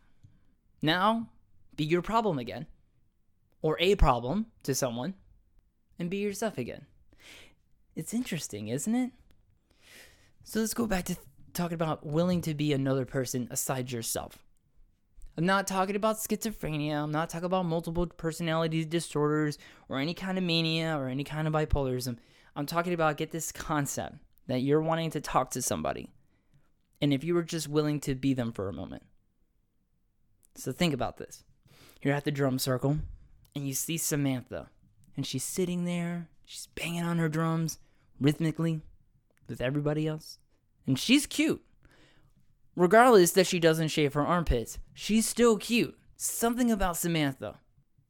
Now 0.82 1.30
be 1.74 1.84
your 1.84 2.02
problem 2.02 2.38
again. 2.38 2.66
Or 3.62 3.76
a 3.80 3.94
problem 3.94 4.46
to 4.64 4.74
someone. 4.74 5.14
And 5.98 6.10
be 6.10 6.18
yourself 6.18 6.58
again. 6.58 6.86
It's 7.94 8.12
interesting, 8.12 8.68
isn't 8.68 8.94
it? 8.94 9.12
So 10.44 10.60
let's 10.60 10.74
go 10.74 10.86
back 10.86 11.06
to 11.06 11.16
talking 11.54 11.74
about 11.74 12.04
willing 12.04 12.42
to 12.42 12.54
be 12.54 12.72
another 12.72 13.06
person 13.06 13.48
aside 13.50 13.90
yourself. 13.90 14.44
I'm 15.38 15.46
not 15.46 15.66
talking 15.66 15.96
about 15.96 16.16
schizophrenia. 16.16 17.02
I'm 17.02 17.12
not 17.12 17.30
talking 17.30 17.46
about 17.46 17.64
multiple 17.64 18.06
personality 18.06 18.84
disorders 18.84 19.58
or 19.88 19.98
any 19.98 20.14
kind 20.14 20.38
of 20.38 20.44
mania 20.44 20.96
or 20.96 21.08
any 21.08 21.24
kind 21.24 21.46
of 21.48 21.54
bipolarism. 21.54 22.18
I'm 22.54 22.66
talking 22.66 22.92
about 22.92 23.16
get 23.16 23.32
this 23.32 23.52
concept 23.52 24.16
that 24.46 24.60
you're 24.60 24.80
wanting 24.80 25.10
to 25.10 25.20
talk 25.20 25.50
to 25.50 25.62
somebody. 25.62 26.10
And 27.00 27.12
if 27.12 27.24
you 27.24 27.34
were 27.34 27.42
just 27.42 27.68
willing 27.68 28.00
to 28.00 28.14
be 28.14 28.34
them 28.34 28.52
for 28.52 28.68
a 28.68 28.72
moment. 28.72 29.02
So 30.54 30.72
think 30.72 30.94
about 30.94 31.18
this. 31.18 31.44
You're 32.02 32.14
at 32.14 32.24
the 32.24 32.30
drum 32.30 32.58
circle 32.58 32.98
and 33.54 33.66
you 33.66 33.74
see 33.74 33.98
Samantha 33.98 34.70
and 35.16 35.26
she's 35.26 35.44
sitting 35.44 35.84
there, 35.84 36.28
she's 36.44 36.68
banging 36.74 37.02
on 37.02 37.18
her 37.18 37.28
drums 37.28 37.78
rhythmically 38.20 38.80
with 39.48 39.60
everybody 39.60 40.06
else. 40.06 40.38
And 40.86 40.98
she's 40.98 41.26
cute. 41.26 41.62
Regardless 42.76 43.32
that 43.32 43.46
she 43.46 43.58
doesn't 43.58 43.88
shave 43.88 44.14
her 44.14 44.26
armpits, 44.26 44.78
she's 44.92 45.26
still 45.26 45.56
cute. 45.56 45.98
Something 46.16 46.70
about 46.70 46.96
Samantha. 46.96 47.58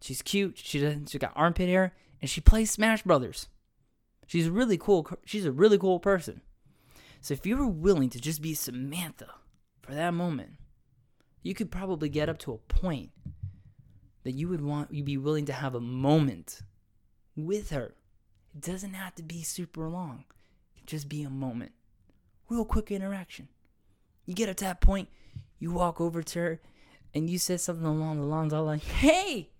She's 0.01 0.23
cute. 0.23 0.59
She 0.59 0.81
doesn't. 0.81 1.11
She 1.11 1.19
got 1.19 1.33
armpit 1.35 1.69
hair, 1.69 1.95
and 2.21 2.29
she 2.29 2.41
plays 2.41 2.71
Smash 2.71 3.03
Brothers. 3.03 3.49
She's 4.27 4.49
really 4.49 4.77
cool. 4.77 5.09
She's 5.25 5.45
a 5.45 5.53
really 5.53 5.79
cool 5.79 6.01
person. 6.01 6.41
So 7.21 7.35
if 7.35 7.47
you 7.47 7.57
were 7.57 7.67
willing 7.67 8.11
to 8.11 8.21
just 8.21 8.43
be 8.43 8.55
Samantha 8.55 9.29
for 9.83 9.95
that 9.95 10.15
moment, 10.15 10.51
you 11.43 11.55
could 11.55 11.71
probably 11.71 12.09
get 12.09 12.29
up 12.29 12.39
to 12.39 12.53
a 12.53 12.59
point 12.59 13.11
that 14.25 14.33
you 14.33 14.49
would 14.49 14.61
want 14.61 14.93
you'd 14.93 15.07
be 15.07 15.17
willing 15.17 15.47
to 15.47 15.53
have 15.53 15.75
a 15.75 15.81
moment 15.81 16.63
with 17.37 17.71
her. 17.71 17.95
It 18.55 18.61
doesn't 18.61 18.95
have 18.95 19.15
to 19.17 19.23
be 19.23 19.43
super 19.43 19.89
long. 19.89 20.25
It 20.75 20.79
can 20.79 20.87
just 20.87 21.09
be 21.09 21.23
a 21.23 21.31
moment. 21.31 21.73
Real 22.49 22.65
quick 22.65 22.91
interaction. 22.91 23.49
You 24.25 24.35
get 24.35 24.49
up 24.49 24.57
to 24.57 24.65
that 24.65 24.81
point, 24.81 25.09
you 25.59 25.71
walk 25.71 26.01
over 26.01 26.23
to 26.23 26.39
her 26.41 26.61
and 27.15 27.31
you 27.31 27.39
said 27.39 27.61
something 27.61 27.87
along 27.87 28.19
the 28.19 28.27
lines 28.27 28.53
of 28.53 28.67
like, 28.67 28.83
Hey, 28.83 29.51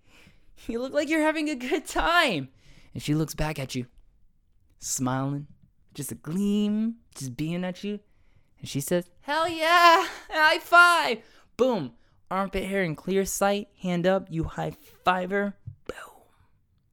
you 0.67 0.79
look 0.79 0.93
like 0.93 1.09
you're 1.09 1.21
having 1.21 1.49
a 1.49 1.55
good 1.55 1.85
time. 1.85 2.49
And 2.93 3.01
she 3.01 3.15
looks 3.15 3.35
back 3.35 3.59
at 3.59 3.75
you, 3.75 3.85
smiling, 4.79 5.47
just 5.93 6.11
a 6.11 6.15
gleam, 6.15 6.95
just 7.15 7.35
being 7.35 7.63
at 7.63 7.83
you. 7.83 7.99
And 8.59 8.67
she 8.67 8.79
says, 8.81 9.09
Hell 9.21 9.47
yeah, 9.47 10.07
high 10.29 10.59
five. 10.59 11.19
Boom. 11.57 11.93
Armpit 12.29 12.65
hair 12.65 12.83
in 12.83 12.95
clear 12.95 13.23
sight, 13.23 13.69
hand 13.81 14.05
up, 14.05 14.27
you 14.29 14.43
high 14.43 14.73
fiver. 15.05 15.55
Boom. 15.85 16.23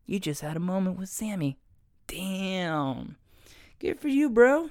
You 0.07 0.21
just 0.21 0.43
had 0.43 0.57
a 0.57 0.61
moment 0.61 0.99
with 0.99 1.09
Sammy. 1.09 1.59
Damn. 2.07 3.17
Good 3.81 3.99
for 3.99 4.09
you, 4.09 4.31
bro. 4.31 4.71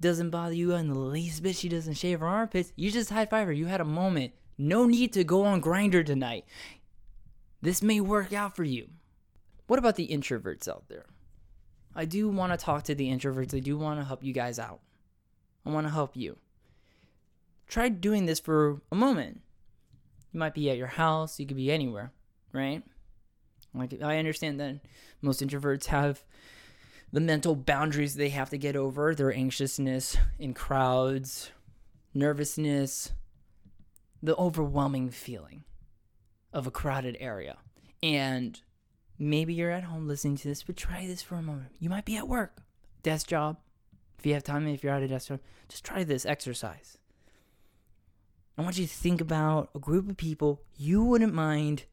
Doesn't 0.00 0.30
bother 0.30 0.54
you 0.54 0.72
in 0.72 0.88
the 0.88 0.98
least 0.98 1.42
bit. 1.42 1.56
She 1.56 1.68
doesn't 1.68 1.94
shave 1.94 2.20
her 2.20 2.26
armpits. 2.26 2.72
You 2.76 2.90
just 2.90 3.10
high 3.10 3.26
five 3.26 3.46
her. 3.46 3.52
You 3.52 3.66
had 3.66 3.80
a 3.80 3.84
moment. 3.84 4.32
No 4.58 4.86
need 4.86 5.12
to 5.14 5.24
go 5.24 5.44
on 5.44 5.62
Grindr 5.62 6.04
tonight. 6.04 6.44
This 7.60 7.82
may 7.82 8.00
work 8.00 8.32
out 8.32 8.56
for 8.56 8.64
you. 8.64 8.88
What 9.66 9.78
about 9.78 9.96
the 9.96 10.08
introverts 10.08 10.68
out 10.68 10.84
there? 10.88 11.06
I 11.94 12.04
do 12.04 12.28
want 12.28 12.52
to 12.52 12.56
talk 12.56 12.84
to 12.84 12.94
the 12.94 13.10
introverts. 13.10 13.54
I 13.54 13.60
do 13.60 13.76
want 13.76 14.00
to 14.00 14.04
help 14.04 14.22
you 14.24 14.32
guys 14.32 14.58
out. 14.58 14.80
I 15.64 15.70
want 15.70 15.86
to 15.86 15.92
help 15.92 16.16
you. 16.16 16.38
Try 17.68 17.88
doing 17.88 18.26
this 18.26 18.40
for 18.40 18.82
a 18.90 18.94
moment. 18.94 19.40
You 20.32 20.40
might 20.40 20.54
be 20.54 20.70
at 20.70 20.78
your 20.78 20.86
house, 20.86 21.38
you 21.38 21.46
could 21.46 21.56
be 21.56 21.70
anywhere, 21.70 22.12
right? 22.52 22.82
Like 23.74 24.02
I 24.02 24.18
understand 24.18 24.60
that 24.60 24.80
most 25.20 25.40
introverts 25.40 25.86
have 25.86 26.24
the 27.12 27.20
mental 27.20 27.54
boundaries 27.54 28.14
they 28.14 28.30
have 28.30 28.50
to 28.50 28.58
get 28.58 28.76
over, 28.76 29.14
their 29.14 29.32
anxiousness 29.32 30.16
in 30.38 30.54
crowds, 30.54 31.50
nervousness, 32.14 33.12
the 34.22 34.36
overwhelming 34.36 35.10
feeling 35.10 35.64
of 36.52 36.66
a 36.66 36.70
crowded 36.70 37.16
area. 37.20 37.58
And 38.02 38.60
maybe 39.22 39.54
you're 39.54 39.70
at 39.70 39.84
home 39.84 40.08
listening 40.08 40.36
to 40.36 40.48
this, 40.48 40.62
but 40.62 40.76
try 40.76 41.06
this 41.06 41.22
for 41.22 41.36
a 41.36 41.42
moment. 41.42 41.70
You 41.78 41.88
might 41.88 42.04
be 42.04 42.16
at 42.16 42.28
work, 42.28 42.62
desk 43.02 43.28
job. 43.28 43.58
If 44.18 44.26
you 44.26 44.34
have 44.34 44.44
time, 44.44 44.66
if 44.66 44.82
you're 44.82 44.94
at 44.94 45.02
a 45.02 45.08
desk 45.08 45.28
job, 45.28 45.40
just 45.68 45.84
try 45.84 46.04
this 46.04 46.26
exercise. 46.26 46.98
I 48.56 48.62
want 48.62 48.78
you 48.78 48.86
to 48.86 48.92
think 48.92 49.20
about 49.20 49.70
a 49.74 49.78
group 49.78 50.08
of 50.10 50.16
people 50.16 50.62
you 50.76 51.02
wouldn't 51.02 51.34
mind 51.34 51.84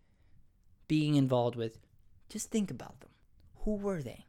being 0.87 1.15
involved 1.15 1.55
with. 1.55 1.79
Just 2.29 2.51
think 2.51 2.69
about 2.69 2.99
them. 2.99 3.09
Who 3.63 3.75
were 3.75 4.01
they? 4.01 4.25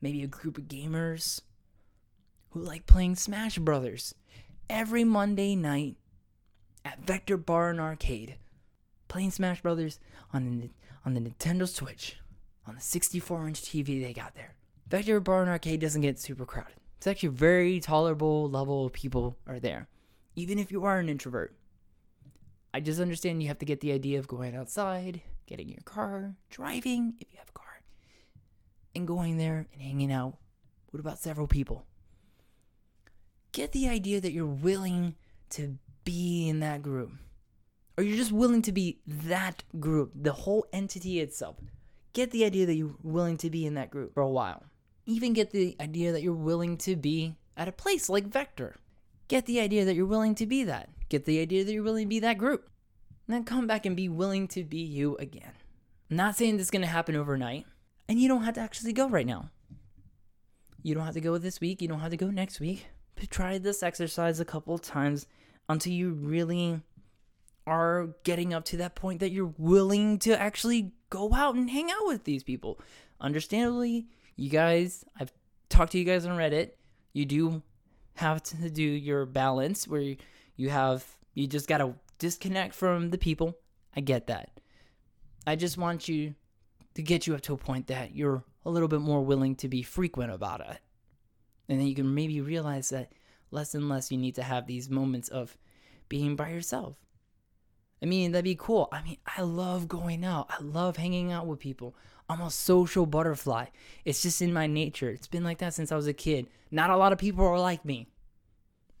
Maybe 0.00 0.22
a 0.22 0.28
group 0.28 0.58
of 0.58 0.64
gamers 0.64 1.40
who 2.50 2.60
like 2.60 2.86
playing 2.86 3.16
Smash 3.16 3.58
Brothers 3.58 4.14
every 4.68 5.04
Monday 5.04 5.56
night 5.56 5.96
at 6.84 7.00
Vector 7.00 7.36
Bar 7.36 7.70
and 7.70 7.80
Arcade, 7.80 8.36
playing 9.08 9.30
Smash 9.30 9.62
Brothers 9.62 9.98
on 10.32 10.60
the 10.60 10.70
on 11.04 11.14
the 11.14 11.20
Nintendo 11.20 11.68
Switch, 11.68 12.16
on 12.66 12.74
the 12.74 12.80
64-inch 12.80 13.62
TV 13.62 14.02
they 14.02 14.12
got 14.12 14.34
there. 14.34 14.54
Vector 14.88 15.20
Bar 15.20 15.42
and 15.42 15.50
Arcade 15.50 15.80
doesn't 15.80 16.02
get 16.02 16.18
super 16.18 16.46
crowded. 16.46 16.74
It's 16.98 17.06
actually 17.06 17.28
a 17.28 17.32
very 17.32 17.80
tolerable 17.80 18.48
level 18.48 18.86
of 18.86 18.92
people 18.92 19.36
are 19.46 19.60
there, 19.60 19.88
even 20.36 20.58
if 20.58 20.72
you 20.72 20.84
are 20.84 20.98
an 20.98 21.08
introvert. 21.08 21.54
I 22.72 22.80
just 22.80 23.00
understand 23.00 23.42
you 23.42 23.48
have 23.48 23.58
to 23.58 23.66
get 23.66 23.80
the 23.80 23.92
idea 23.92 24.18
of 24.18 24.26
going 24.26 24.56
outside, 24.56 25.20
getting 25.46 25.68
your 25.68 25.82
car, 25.84 26.34
driving 26.50 27.14
if 27.20 27.30
you 27.32 27.38
have 27.38 27.50
a 27.50 27.52
car, 27.52 27.82
and 28.94 29.06
going 29.06 29.36
there 29.36 29.66
and 29.72 29.82
hanging 29.82 30.12
out 30.12 30.38
What 30.94 31.00
about 31.00 31.18
several 31.18 31.48
people. 31.48 31.86
Get 33.50 33.72
the 33.72 33.88
idea 33.88 34.20
that 34.20 34.30
you're 34.30 34.46
willing 34.46 35.16
to 35.50 35.76
be 36.04 36.48
in 36.48 36.60
that 36.60 36.82
group. 36.82 37.10
Or 37.98 38.04
you're 38.04 38.16
just 38.16 38.30
willing 38.30 38.62
to 38.62 38.70
be 38.70 39.00
that 39.04 39.64
group, 39.80 40.12
the 40.14 40.32
whole 40.32 40.66
entity 40.72 41.18
itself. 41.18 41.56
Get 42.14 42.30
the 42.30 42.44
idea 42.44 42.64
that 42.64 42.76
you're 42.76 42.94
willing 43.02 43.36
to 43.38 43.50
be 43.50 43.66
in 43.66 43.74
that 43.74 43.90
group 43.90 44.14
for 44.14 44.22
a 44.22 44.28
while. 44.28 44.62
Even 45.04 45.34
get 45.34 45.50
the 45.50 45.76
idea 45.80 46.12
that 46.12 46.22
you're 46.22 46.32
willing 46.32 46.78
to 46.78 46.96
be 46.96 47.34
at 47.56 47.68
a 47.68 47.72
place 47.72 48.08
like 48.08 48.26
Vector. 48.26 48.76
Get 49.28 49.46
the 49.46 49.60
idea 49.60 49.84
that 49.84 49.94
you're 49.94 50.06
willing 50.06 50.34
to 50.36 50.46
be 50.46 50.64
that. 50.64 50.88
Get 51.08 51.24
the 51.24 51.40
idea 51.40 51.64
that 51.64 51.72
you're 51.72 51.82
willing 51.82 52.06
to 52.06 52.08
be 52.08 52.20
that 52.20 52.38
group. 52.38 52.70
And 53.26 53.34
then 53.34 53.44
come 53.44 53.66
back 53.66 53.84
and 53.84 53.96
be 53.96 54.08
willing 54.08 54.48
to 54.48 54.64
be 54.64 54.78
you 54.78 55.16
again. 55.16 55.52
I'm 56.10 56.16
not 56.16 56.36
saying 56.36 56.56
this 56.56 56.66
is 56.66 56.70
going 56.70 56.82
to 56.82 56.88
happen 56.88 57.16
overnight. 57.16 57.66
And 58.08 58.20
you 58.20 58.28
don't 58.28 58.44
have 58.44 58.54
to 58.54 58.60
actually 58.60 58.92
go 58.92 59.08
right 59.08 59.26
now. 59.26 59.50
You 60.82 60.94
don't 60.94 61.04
have 61.04 61.14
to 61.14 61.20
go 61.20 61.36
this 61.38 61.60
week. 61.60 61.82
You 61.82 61.88
don't 61.88 62.00
have 62.00 62.10
to 62.10 62.16
go 62.16 62.30
next 62.30 62.60
week. 62.60 62.86
But 63.16 63.30
try 63.30 63.58
this 63.58 63.82
exercise 63.82 64.38
a 64.38 64.44
couple 64.44 64.78
times 64.78 65.26
until 65.68 65.92
you 65.92 66.12
really 66.12 66.80
are 67.66 68.08
getting 68.24 68.52
up 68.52 68.64
to 68.66 68.76
that 68.78 68.94
point 68.94 69.20
that 69.20 69.30
you're 69.30 69.54
willing 69.58 70.18
to 70.20 70.38
actually 70.38 70.92
go 71.10 71.32
out 71.32 71.54
and 71.54 71.70
hang 71.70 71.90
out 71.90 72.06
with 72.06 72.24
these 72.24 72.42
people. 72.42 72.80
Understandably, 73.20 74.08
you 74.36 74.50
guys, 74.50 75.04
I've 75.18 75.32
talked 75.68 75.92
to 75.92 75.98
you 75.98 76.04
guys 76.04 76.26
on 76.26 76.36
Reddit. 76.36 76.70
You 77.12 77.24
do 77.24 77.62
have 78.16 78.42
to 78.42 78.70
do 78.70 78.82
your 78.82 79.26
balance 79.26 79.88
where 79.88 80.16
you, 80.56 80.68
have, 80.68 81.04
you 81.34 81.46
just 81.46 81.68
got 81.68 81.78
to 81.78 81.94
disconnect 82.18 82.74
from 82.74 83.10
the 83.10 83.18
people. 83.18 83.56
I 83.96 84.00
get 84.00 84.26
that. 84.26 84.50
I 85.46 85.56
just 85.56 85.78
want 85.78 86.08
you 86.08 86.34
to 86.94 87.02
get 87.02 87.26
you 87.26 87.34
up 87.34 87.40
to 87.42 87.54
a 87.54 87.58
point 87.58 87.86
that 87.88 88.14
you're 88.14 88.44
a 88.64 88.70
little 88.70 88.88
bit 88.88 89.00
more 89.00 89.22
willing 89.22 89.56
to 89.56 89.68
be 89.68 89.82
frequent 89.82 90.32
about 90.32 90.60
it. 90.60 90.78
And 91.68 91.80
then 91.80 91.86
you 91.86 91.94
can 91.94 92.14
maybe 92.14 92.40
realize 92.40 92.90
that 92.90 93.12
less 93.50 93.74
and 93.74 93.88
less 93.88 94.10
you 94.10 94.18
need 94.18 94.34
to 94.36 94.42
have 94.42 94.66
these 94.66 94.90
moments 94.90 95.28
of 95.28 95.56
being 96.08 96.36
by 96.36 96.50
yourself. 96.50 96.96
I 98.04 98.06
mean, 98.06 98.32
that'd 98.32 98.44
be 98.44 98.54
cool. 98.54 98.90
I 98.92 99.00
mean, 99.00 99.16
I 99.26 99.40
love 99.40 99.88
going 99.88 100.26
out. 100.26 100.48
I 100.50 100.62
love 100.62 100.98
hanging 100.98 101.32
out 101.32 101.46
with 101.46 101.58
people. 101.58 101.96
I'm 102.28 102.42
a 102.42 102.50
social 102.50 103.06
butterfly. 103.06 103.68
It's 104.04 104.20
just 104.20 104.42
in 104.42 104.52
my 104.52 104.66
nature. 104.66 105.08
It's 105.08 105.26
been 105.26 105.42
like 105.42 105.56
that 105.60 105.72
since 105.72 105.90
I 105.90 105.96
was 105.96 106.06
a 106.06 106.12
kid. 106.12 106.46
Not 106.70 106.90
a 106.90 106.98
lot 106.98 107.14
of 107.14 107.18
people 107.18 107.46
are 107.46 107.58
like 107.58 107.82
me. 107.82 108.08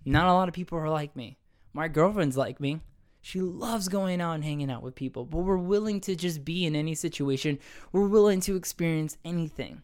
Not 0.06 0.24
a 0.24 0.32
lot 0.32 0.48
of 0.48 0.54
people 0.54 0.78
are 0.78 0.88
like 0.88 1.14
me. 1.14 1.36
My 1.74 1.86
girlfriend's 1.86 2.38
like 2.38 2.60
me. 2.60 2.80
She 3.20 3.42
loves 3.42 3.88
going 3.88 4.22
out 4.22 4.36
and 4.36 4.42
hanging 4.42 4.70
out 4.70 4.82
with 4.82 4.94
people, 4.94 5.26
but 5.26 5.40
we're 5.40 5.58
willing 5.58 6.00
to 6.00 6.16
just 6.16 6.42
be 6.42 6.64
in 6.64 6.74
any 6.74 6.94
situation. 6.94 7.58
We're 7.92 8.08
willing 8.08 8.40
to 8.40 8.56
experience 8.56 9.18
anything. 9.22 9.82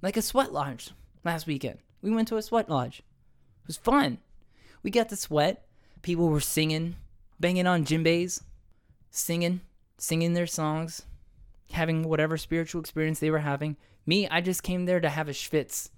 Like 0.00 0.16
a 0.16 0.22
sweat 0.22 0.54
lodge 0.54 0.92
last 1.26 1.46
weekend. 1.46 1.80
We 2.00 2.10
went 2.10 2.28
to 2.28 2.38
a 2.38 2.42
sweat 2.42 2.70
lodge. 2.70 3.00
It 3.00 3.66
was 3.66 3.76
fun. 3.76 4.16
We 4.82 4.90
got 4.90 5.10
to 5.10 5.16
sweat. 5.16 5.66
People 6.00 6.30
were 6.30 6.40
singing, 6.40 6.96
banging 7.38 7.66
on 7.66 7.84
djembes, 7.84 8.40
singing, 9.16 9.60
singing 9.98 10.34
their 10.34 10.46
songs, 10.46 11.02
having 11.72 12.02
whatever 12.02 12.36
spiritual 12.36 12.80
experience 12.80 13.18
they 13.18 13.30
were 13.30 13.38
having. 13.38 13.76
Me, 14.04 14.28
I 14.28 14.40
just 14.40 14.62
came 14.62 14.84
there 14.84 15.00
to 15.00 15.08
have 15.08 15.28
a 15.28 15.32
schwitz. 15.32 15.90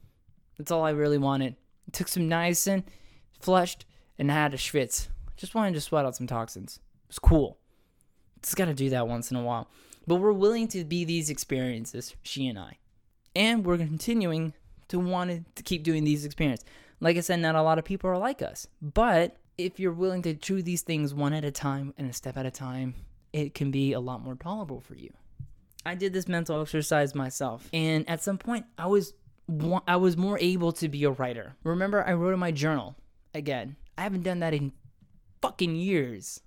That's 0.56 0.70
all 0.70 0.84
I 0.84 0.90
really 0.90 1.18
wanted. 1.18 1.56
Took 1.92 2.08
some 2.08 2.28
niacin, 2.28 2.84
flushed, 3.40 3.84
and 4.18 4.30
had 4.30 4.54
a 4.54 4.56
schwitz. 4.56 5.08
Just 5.37 5.54
wanted 5.54 5.75
to 5.75 5.80
sweat 5.80 6.04
out 6.04 6.16
some 6.16 6.26
toxins. 6.26 6.80
It's 7.08 7.18
cool. 7.18 7.58
Just 8.42 8.56
gotta 8.56 8.75
do 8.75 8.90
that 8.90 9.08
once 9.08 9.30
in 9.30 9.37
a 9.37 9.42
while. 9.42 9.68
But 10.06 10.16
we're 10.16 10.32
willing 10.32 10.68
to 10.68 10.84
be 10.84 11.04
these 11.04 11.28
experiences, 11.28 12.14
she 12.22 12.46
and 12.46 12.58
I. 12.58 12.78
And 13.34 13.64
we're 13.64 13.78
continuing 13.78 14.54
to 14.88 14.98
want 14.98 15.54
to 15.54 15.62
keep 15.62 15.82
doing 15.82 16.04
these 16.04 16.25
experiences. 16.25 16.66
Like 17.00 17.16
I 17.16 17.20
said, 17.20 17.40
not 17.40 17.54
a 17.54 17.62
lot 17.62 17.78
of 17.78 17.84
people 17.84 18.10
are 18.10 18.18
like 18.18 18.42
us. 18.42 18.66
But 18.80 19.37
if 19.58 19.78
you're 19.78 19.92
willing 19.92 20.22
to 20.22 20.34
do 20.34 20.62
these 20.62 20.82
things 20.82 21.12
one 21.12 21.32
at 21.32 21.44
a 21.44 21.50
time 21.50 21.92
and 21.98 22.08
a 22.08 22.12
step 22.12 22.37
at 22.37 22.46
a 22.46 22.50
time, 22.50 22.94
it 23.32 23.54
can 23.54 23.70
be 23.70 23.92
a 23.92 24.00
lot 24.00 24.23
more 24.23 24.35
tolerable 24.35 24.80
for 24.80 24.94
you. 24.94 25.12
I 25.87 25.94
did 25.94 26.12
this 26.12 26.28
mental 26.28 26.61
exercise 26.61 27.14
myself, 27.14 27.68
and 27.73 28.08
at 28.08 28.23
some 28.23 28.38
point, 28.38 28.66
I 28.76 28.87
was 28.87 29.14
I 29.87 29.97
was 29.97 30.16
more 30.16 30.38
able 30.40 30.73
to 30.73 30.88
be 30.88 31.04
a 31.04 31.11
writer. 31.11 31.56
Remember, 31.64 32.06
I 32.06 32.12
wrote 32.12 32.35
in 32.35 32.40
my 32.40 32.50
journal 32.50 32.97
again. 33.35 33.76
I 33.97 34.02
haven't 34.02 34.23
done 34.23 34.40
that 34.40 34.52
in 34.52 34.73
fucking 35.40 35.76
years. 35.76 36.40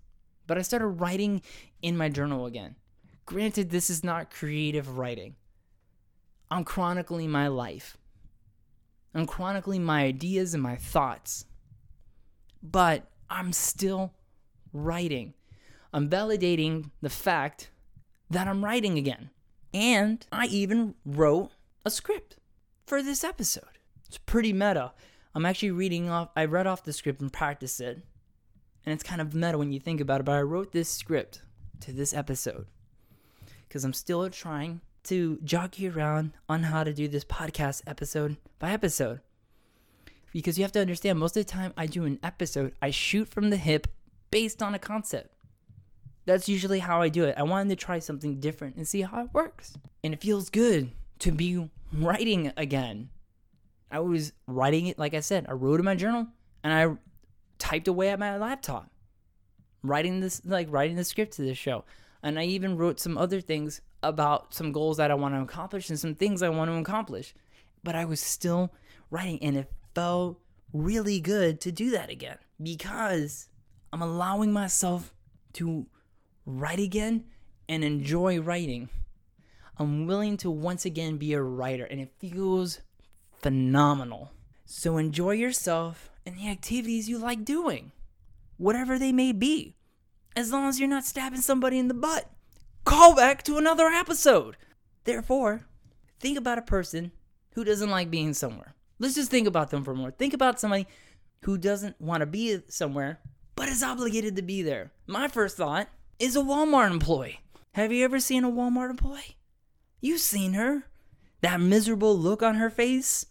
But 0.48 0.58
I 0.58 0.62
started 0.62 0.88
writing 0.88 1.42
in 1.82 1.98
my 1.98 2.10
journal 2.10 2.46
again. 2.46 2.76
Granted, 3.26 3.70
this 3.70 3.90
is 3.90 4.04
not 4.04 4.32
creative 4.32 4.98
writing. 4.98 5.36
I'm 6.50 6.64
chronicling 6.64 7.32
my 7.32 7.48
life. 7.48 7.98
I'm 9.16 9.26
chronicling 9.26 9.84
my 9.84 10.04
ideas 10.04 10.54
and 10.54 10.62
my 10.62 10.76
thoughts. 10.76 11.46
But 12.62 13.10
I'm 13.30 13.54
still 13.54 14.14
writing. 14.74 15.34
I'm 15.94 16.10
validating 16.10 16.92
the 17.02 17.10
fact 17.10 17.70
that 18.30 18.48
I'm 18.48 18.64
writing 18.64 18.98
again. 18.98 19.30
And 19.74 20.26
I 20.32 20.48
even 20.48 20.96
wrote 21.06 21.52
a 21.86 21.90
script 21.90 22.38
for 22.86 23.02
this 23.02 23.24
episode. 23.24 23.80
It's 24.08 24.18
pretty 24.18 24.54
meta. 24.54 24.94
I'm 25.34 25.46
actually 25.46 25.72
reading 25.72 26.10
off, 26.10 26.30
I 26.36 26.46
read 26.46 26.68
off 26.68 26.84
the 26.84 26.94
script 26.94 27.22
and 27.22 27.32
practiced 27.32 27.80
it 27.80 28.04
and 28.86 28.94
it's 28.94 29.04
kind 29.04 29.22
of 29.22 29.36
meta 29.36 29.58
when 29.58 29.72
you 29.72 29.80
think 29.80 30.02
about 30.02 30.22
it, 30.22 30.26
but 30.26 30.36
I 30.36 30.42
wrote 30.42 30.72
this 30.72 30.90
script 30.90 31.42
to 31.82 31.92
this 31.92 32.14
episode 32.14 32.66
because 33.68 33.84
I'm 33.84 33.94
still 33.94 34.28
trying 34.30 34.82
to 35.04 35.40
jog 35.44 35.78
you 35.78 35.92
around 35.92 36.34
on 36.50 36.64
how 36.64 36.84
to 36.84 36.94
do 36.94 37.08
this 37.08 37.26
podcast 37.26 37.82
episode 37.88 38.38
by 38.60 38.72
episode. 38.72 39.22
Because 40.34 40.58
you 40.58 40.64
have 40.64 40.72
to 40.74 40.80
understand, 40.80 41.20
most 41.20 41.36
of 41.36 41.46
the 41.46 41.52
time 41.52 41.74
I 41.76 41.86
do 41.86 42.06
an 42.06 42.20
episode, 42.24 42.74
I 42.82 42.90
shoot 42.92 43.28
from 43.28 43.50
the 43.50 43.58
hip 43.58 43.88
based 44.30 44.64
on 44.64 44.74
a 44.74 44.80
concept. 44.80 45.36
That's 46.32 46.48
usually 46.48 46.80
how 46.80 47.02
I 47.02 47.10
do 47.10 47.26
it. 47.26 47.36
I 47.38 47.44
wanted 47.44 47.70
to 47.70 47.76
try 47.76 48.00
something 48.00 48.40
different 48.40 48.78
and 48.78 48.88
see 48.88 49.02
how 49.02 49.26
it 49.26 49.34
works. 49.34 49.74
And 50.02 50.14
it 50.14 50.22
feels 50.22 50.50
good 50.50 50.92
to 51.20 51.32
be 51.34 51.70
writing 51.92 52.54
again. 52.56 53.10
I 53.92 54.00
was 54.00 54.32
writing 54.48 54.88
it, 54.88 54.98
like 54.98 55.14
I 55.14 55.20
said, 55.20 55.46
I 55.50 55.52
wrote 55.52 55.82
in 55.82 55.86
my 55.86 55.96
journal 55.96 56.28
and 56.64 56.74
I 56.74 56.96
typed 57.60 57.90
away 57.90 58.10
at 58.12 58.20
my 58.20 58.38
laptop, 58.38 58.90
writing 59.84 60.22
this 60.22 60.42
like 60.46 60.68
writing 60.72 60.96
the 60.96 61.04
script 61.04 61.34
to 61.34 61.42
this 61.42 61.58
show. 61.58 61.84
And 62.24 62.40
I 62.40 62.46
even 62.46 62.78
wrote 62.78 63.02
some 63.02 63.18
other 63.18 63.42
things 63.42 63.82
about 64.02 64.54
some 64.54 64.72
goals 64.72 64.98
that 64.98 65.12
I 65.12 65.16
want 65.16 65.36
to 65.36 65.42
accomplish 65.42 65.90
and 65.90 66.00
some 66.00 66.16
things 66.16 66.42
I 66.42 66.48
want 66.48 66.72
to 66.72 66.78
accomplish. 66.78 67.34
But 67.84 67.96
I 67.96 68.06
was 68.06 68.22
still 68.22 68.74
writing 69.10 69.40
and 69.42 69.58
it 69.58 69.70
felt 69.94 70.40
really 70.72 71.20
good 71.20 71.60
to 71.60 71.74
do 71.74 71.90
that 71.92 72.10
again 72.10 72.38
because 72.64 73.50
I'm 73.92 74.02
allowing 74.02 74.54
myself 74.54 75.14
to 75.54 75.88
write 76.46 76.80
again 76.80 77.26
and 77.68 77.84
enjoy 77.84 78.40
writing. 78.40 78.90
I'm 79.78 80.06
willing 80.06 80.38
to 80.38 80.52
once 80.52 80.86
again 80.86 81.18
be 81.18 81.34
a 81.34 81.42
writer 81.42 81.86
and 81.86 82.00
it 82.00 82.14
feels 82.20 82.82
phenomenal. 83.40 84.32
So 84.66 84.98
enjoy 84.98 85.32
yourself 85.32 86.10
and 86.26 86.38
the 86.38 86.50
activities 86.50 87.10
you 87.10 87.18
like 87.18 87.44
doing, 87.44 87.92
whatever 88.58 89.00
they 89.00 89.12
may 89.12 89.32
be, 89.32 89.76
as 90.36 90.52
long 90.52 90.68
as 90.68 90.80
you're 90.80 90.90
not 90.90 91.06
stabbing 91.06 91.42
somebody 91.42 91.80
in 91.80 91.88
the 91.88 91.94
butt. 91.94 92.30
Call 92.86 93.16
back 93.16 93.44
to 93.44 93.58
another 93.58 93.88
episode. 93.88 94.58
Therefore, 95.04 95.66
think 96.20 96.38
about 96.38 96.58
a 96.58 96.64
person 96.64 97.12
who 97.54 97.64
doesn't 97.64 97.90
like 97.90 98.12
being 98.12 98.34
somewhere. 98.34 98.76
Let's 99.00 99.16
just 99.16 99.32
think 99.32 99.48
about 99.48 99.72
them 99.72 99.84
for 99.84 99.96
more. 99.96 100.12
Think 100.12 100.34
about 100.34 100.60
somebody 100.60 100.88
who 101.44 101.58
doesn't 101.58 102.00
want 102.00 102.22
to 102.22 102.28
be 102.28 102.62
somewhere 102.68 103.20
but 103.56 103.70
is 103.70 103.84
obligated 103.84 104.36
to 104.36 104.42
be 104.42 104.62
there. 104.62 104.92
My 105.06 105.28
first 105.28 105.58
thought 105.58 105.88
is 106.22 106.36
a 106.36 106.40
Walmart 106.40 106.92
employee. 106.92 107.42
Have 107.74 107.92
you 107.92 108.06
ever 108.06 108.20
seen 108.20 108.44
a 108.44 108.52
Walmart 108.52 108.90
employee? 108.90 109.38
You've 110.00 110.22
seen 110.22 110.54
her. 110.54 110.84
That 111.42 111.60
miserable 111.60 112.18
look 112.18 112.44
on 112.44 112.56
her 112.56 112.70
face 112.70 113.26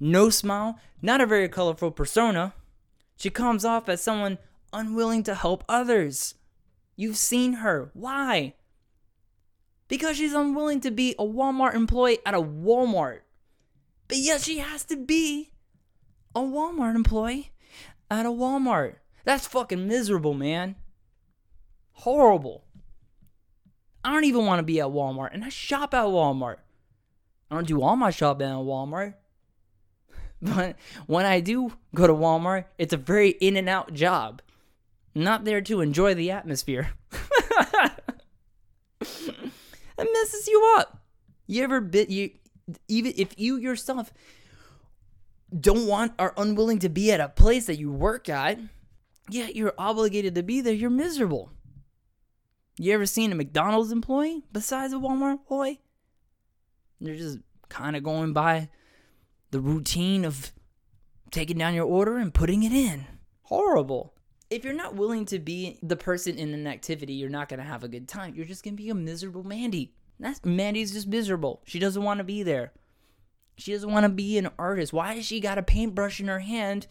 no 0.00 0.30
smile, 0.30 0.78
not 1.02 1.20
a 1.20 1.26
very 1.26 1.48
colorful 1.48 1.90
persona. 1.90 2.54
She 3.16 3.28
comes 3.28 3.66
off 3.66 3.88
as 3.88 4.00
someone 4.00 4.38
unwilling 4.72 5.22
to 5.24 5.34
help 5.34 5.62
others. 5.68 6.34
You've 6.96 7.18
seen 7.18 7.54
her. 7.54 7.90
Why? 7.92 8.54
Because 9.88 10.16
she's 10.16 10.32
unwilling 10.32 10.80
to 10.80 10.90
be 10.90 11.14
a 11.18 11.24
Walmart 11.24 11.74
employee 11.74 12.18
at 12.24 12.34
a 12.34 12.40
Walmart. 12.40 13.20
But 14.08 14.16
yet 14.16 14.40
she 14.40 14.58
has 14.58 14.84
to 14.84 14.96
be 14.96 15.50
a 16.34 16.40
Walmart 16.40 16.94
employee 16.94 17.52
at 18.10 18.24
a 18.24 18.30
Walmart. 18.30 18.96
That's 19.24 19.46
fucking 19.46 19.86
miserable, 19.86 20.34
man. 20.34 20.76
Horrible. 21.92 22.64
I 24.02 24.12
don't 24.12 24.24
even 24.24 24.46
want 24.46 24.60
to 24.60 24.64
be 24.64 24.80
at 24.80 24.86
Walmart, 24.86 25.34
and 25.34 25.44
I 25.44 25.50
shop 25.50 25.92
at 25.94 26.06
Walmart. 26.06 26.56
I 27.50 27.54
don't 27.56 27.66
do 27.66 27.82
all 27.82 27.96
my 27.96 28.10
shopping 28.10 28.48
at 28.48 28.54
Walmart. 28.54 29.14
But 30.42 30.76
when 31.06 31.26
I 31.26 31.40
do 31.40 31.74
go 31.94 32.06
to 32.06 32.14
Walmart, 32.14 32.64
it's 32.78 32.94
a 32.94 32.96
very 32.96 33.28
in 33.28 33.58
and 33.58 33.68
out 33.68 33.92
job. 33.92 34.40
not 35.14 35.44
there 35.44 35.60
to 35.60 35.82
enjoy 35.82 36.14
the 36.14 36.30
atmosphere. 36.30 36.92
it 39.02 39.58
messes 39.98 40.46
you 40.48 40.76
up. 40.78 41.02
You 41.46 41.62
ever 41.62 41.82
bit 41.82 42.08
you 42.08 42.30
even 42.88 43.12
if 43.16 43.38
you 43.38 43.56
yourself 43.56 44.14
don't 45.58 45.86
want 45.86 46.12
are 46.18 46.32
unwilling 46.36 46.78
to 46.78 46.88
be 46.88 47.12
at 47.12 47.20
a 47.20 47.28
place 47.28 47.66
that 47.66 47.78
you 47.78 47.90
work 47.90 48.28
at, 48.28 48.58
yet 49.28 49.56
you're 49.56 49.74
obligated 49.76 50.34
to 50.36 50.42
be 50.42 50.60
there, 50.60 50.72
you're 50.72 50.90
miserable. 50.90 51.50
You 52.80 52.94
ever 52.94 53.04
seen 53.04 53.30
a 53.30 53.34
McDonald's 53.34 53.92
employee 53.92 54.42
besides 54.52 54.94
a 54.94 54.96
Walmart 54.96 55.32
employee? 55.32 55.82
They're 56.98 57.14
just 57.14 57.40
kind 57.68 57.94
of 57.94 58.02
going 58.02 58.32
by 58.32 58.70
the 59.50 59.60
routine 59.60 60.24
of 60.24 60.50
taking 61.30 61.58
down 61.58 61.74
your 61.74 61.84
order 61.84 62.16
and 62.16 62.32
putting 62.32 62.62
it 62.62 62.72
in. 62.72 63.04
Horrible. 63.42 64.14
If 64.48 64.64
you're 64.64 64.72
not 64.72 64.96
willing 64.96 65.26
to 65.26 65.38
be 65.38 65.78
the 65.82 65.94
person 65.94 66.38
in 66.38 66.54
an 66.54 66.66
activity, 66.66 67.12
you're 67.12 67.28
not 67.28 67.50
going 67.50 67.60
to 67.60 67.66
have 67.66 67.84
a 67.84 67.88
good 67.88 68.08
time. 68.08 68.34
You're 68.34 68.46
just 68.46 68.64
going 68.64 68.78
to 68.78 68.82
be 68.82 68.88
a 68.88 68.94
miserable 68.94 69.44
Mandy. 69.44 69.92
That's 70.18 70.42
Mandy's 70.42 70.92
just 70.92 71.06
miserable. 71.06 71.60
She 71.66 71.78
doesn't 71.78 72.02
want 72.02 72.16
to 72.16 72.24
be 72.24 72.42
there. 72.42 72.72
She 73.58 73.72
doesn't 73.74 73.92
want 73.92 74.04
to 74.04 74.08
be 74.08 74.38
an 74.38 74.48
artist. 74.58 74.94
Why 74.94 75.16
has 75.16 75.26
she 75.26 75.38
got 75.38 75.58
a 75.58 75.62
paintbrush 75.62 76.18
in 76.18 76.28
her 76.28 76.38
hand 76.38 76.86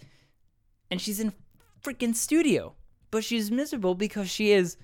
and 0.91 1.01
she's 1.01 1.19
in 1.19 1.33
freaking 1.83 2.13
studio? 2.13 2.75
But 3.09 3.23
she's 3.23 3.49
miserable 3.49 3.95
because 3.95 4.29
she 4.29 4.51
is, 4.51 4.77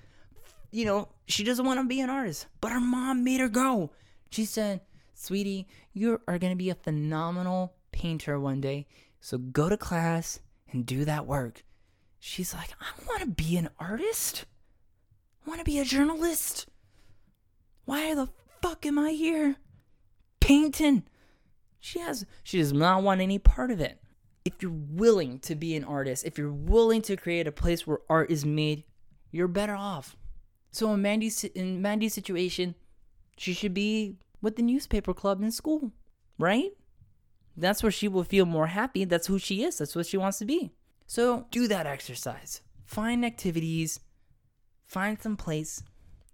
you 0.76 0.84
know, 0.84 1.08
she 1.26 1.42
doesn't 1.42 1.64
want 1.64 1.80
to 1.80 1.86
be 1.86 2.02
an 2.02 2.10
artist. 2.10 2.48
But 2.60 2.70
her 2.70 2.80
mom 2.80 3.24
made 3.24 3.40
her 3.40 3.48
go. 3.48 3.92
She 4.28 4.44
said, 4.44 4.82
Sweetie, 5.14 5.66
you 5.94 6.20
are 6.28 6.38
going 6.38 6.52
to 6.52 6.56
be 6.56 6.68
a 6.68 6.74
phenomenal 6.74 7.72
painter 7.92 8.38
one 8.38 8.60
day. 8.60 8.86
So 9.18 9.38
go 9.38 9.70
to 9.70 9.78
class 9.78 10.40
and 10.70 10.84
do 10.84 11.06
that 11.06 11.26
work. 11.26 11.64
She's 12.20 12.52
like, 12.52 12.68
I 12.78 12.88
want 13.08 13.20
to 13.20 13.26
be 13.26 13.56
an 13.56 13.70
artist. 13.80 14.44
I 15.46 15.48
want 15.48 15.60
to 15.60 15.64
be 15.64 15.78
a 15.78 15.84
journalist. 15.84 16.66
Why 17.86 18.14
the 18.14 18.28
fuck 18.60 18.84
am 18.84 18.98
I 18.98 19.12
here? 19.12 19.56
Painting. 20.40 21.04
She 21.80 22.00
has 22.00 22.26
she 22.42 22.58
does 22.58 22.74
not 22.74 23.02
want 23.02 23.22
any 23.22 23.38
part 23.38 23.70
of 23.70 23.80
it. 23.80 23.98
If 24.44 24.60
you're 24.60 24.72
willing 24.72 25.38
to 25.40 25.54
be 25.54 25.74
an 25.74 25.84
artist, 25.84 26.26
if 26.26 26.36
you're 26.36 26.52
willing 26.52 27.00
to 27.02 27.16
create 27.16 27.46
a 27.46 27.52
place 27.52 27.86
where 27.86 28.00
art 28.10 28.30
is 28.30 28.44
made, 28.44 28.84
you're 29.30 29.48
better 29.48 29.74
off. 29.74 30.16
So 30.70 30.92
in 30.92 31.02
Mandy's 31.02 31.44
in 31.44 31.80
Mandy's 31.80 32.14
situation, 32.14 32.74
she 33.36 33.52
should 33.52 33.74
be 33.74 34.16
with 34.42 34.56
the 34.56 34.62
newspaper 34.62 35.14
club 35.14 35.42
in 35.42 35.50
school, 35.50 35.92
right? 36.38 36.72
That's 37.56 37.82
where 37.82 37.92
she 37.92 38.08
will 38.08 38.24
feel 38.24 38.44
more 38.44 38.66
happy. 38.66 39.04
That's 39.04 39.26
who 39.28 39.38
she 39.38 39.64
is. 39.64 39.78
That's 39.78 39.96
what 39.96 40.06
she 40.06 40.18
wants 40.18 40.38
to 40.38 40.44
be. 40.44 40.72
So 41.06 41.46
do 41.50 41.66
that 41.68 41.86
exercise. 41.86 42.60
Find 42.84 43.24
activities, 43.24 44.00
find 44.86 45.20
some 45.20 45.36
place 45.36 45.82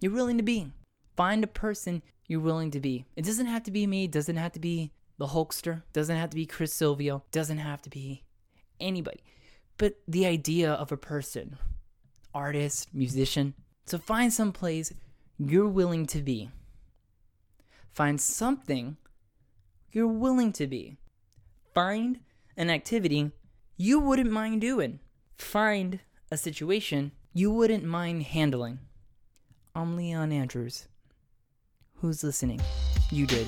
you're 0.01 0.12
willing 0.12 0.37
to 0.38 0.42
be. 0.42 0.73
Find 1.16 1.45
a 1.45 1.49
person 1.49 2.03
you're 2.27 2.40
willing 2.40 2.71
to 2.73 2.81
be. 2.81 3.05
It 3.16 3.25
doesn't 3.25 3.47
have 3.47 3.62
to 3.64 3.71
be 3.71 3.87
me, 3.87 4.05
it 4.05 4.12
doesn't 4.12 4.37
have 4.37 4.53
to 4.53 4.61
be 4.61 4.92
the 5.18 5.27
Hulkster, 5.27 5.83
doesn't 5.92 6.16
have 6.16 6.31
to 6.31 6.37
be 6.37 6.47
Chris 6.47 6.73
Silvio, 6.73 7.23
doesn't 7.31 7.59
have 7.59 7.83
to 7.83 7.90
be 7.90 8.25
anybody. 8.81 9.23
But 9.79 9.97
the 10.09 10.27
idea 10.27 10.73
of 10.73 10.90
a 10.90 10.97
person, 10.97 11.59
artist, 12.35 12.88
musician. 12.92 13.55
So 13.85 13.99
find 13.99 14.33
some 14.33 14.53
place 14.53 14.92
you're 15.38 15.68
willing 15.68 16.07
to 16.07 16.23
be. 16.23 16.51
Find 17.90 18.21
something 18.21 18.97
you're 19.90 20.07
willing 20.07 20.53
to 20.55 20.66
be. 20.66 20.97
Find 21.75 22.21
an 22.57 22.71
activity 22.71 23.33
you 23.77 24.01
wouldn't 24.01 24.31
mind 24.31 24.61
doing. 24.61 25.01
Find 25.37 26.01
a 26.31 26.37
situation 26.37 27.12
you 27.35 27.51
wouldn't 27.51 27.85
mind 27.85 28.23
handling. 28.25 28.79
I'm 29.75 29.97
Leon 29.97 30.33
Andrews. 30.33 30.88
Who's 31.97 32.23
listening? 32.23 32.61
You 33.11 33.27
did. 33.27 33.47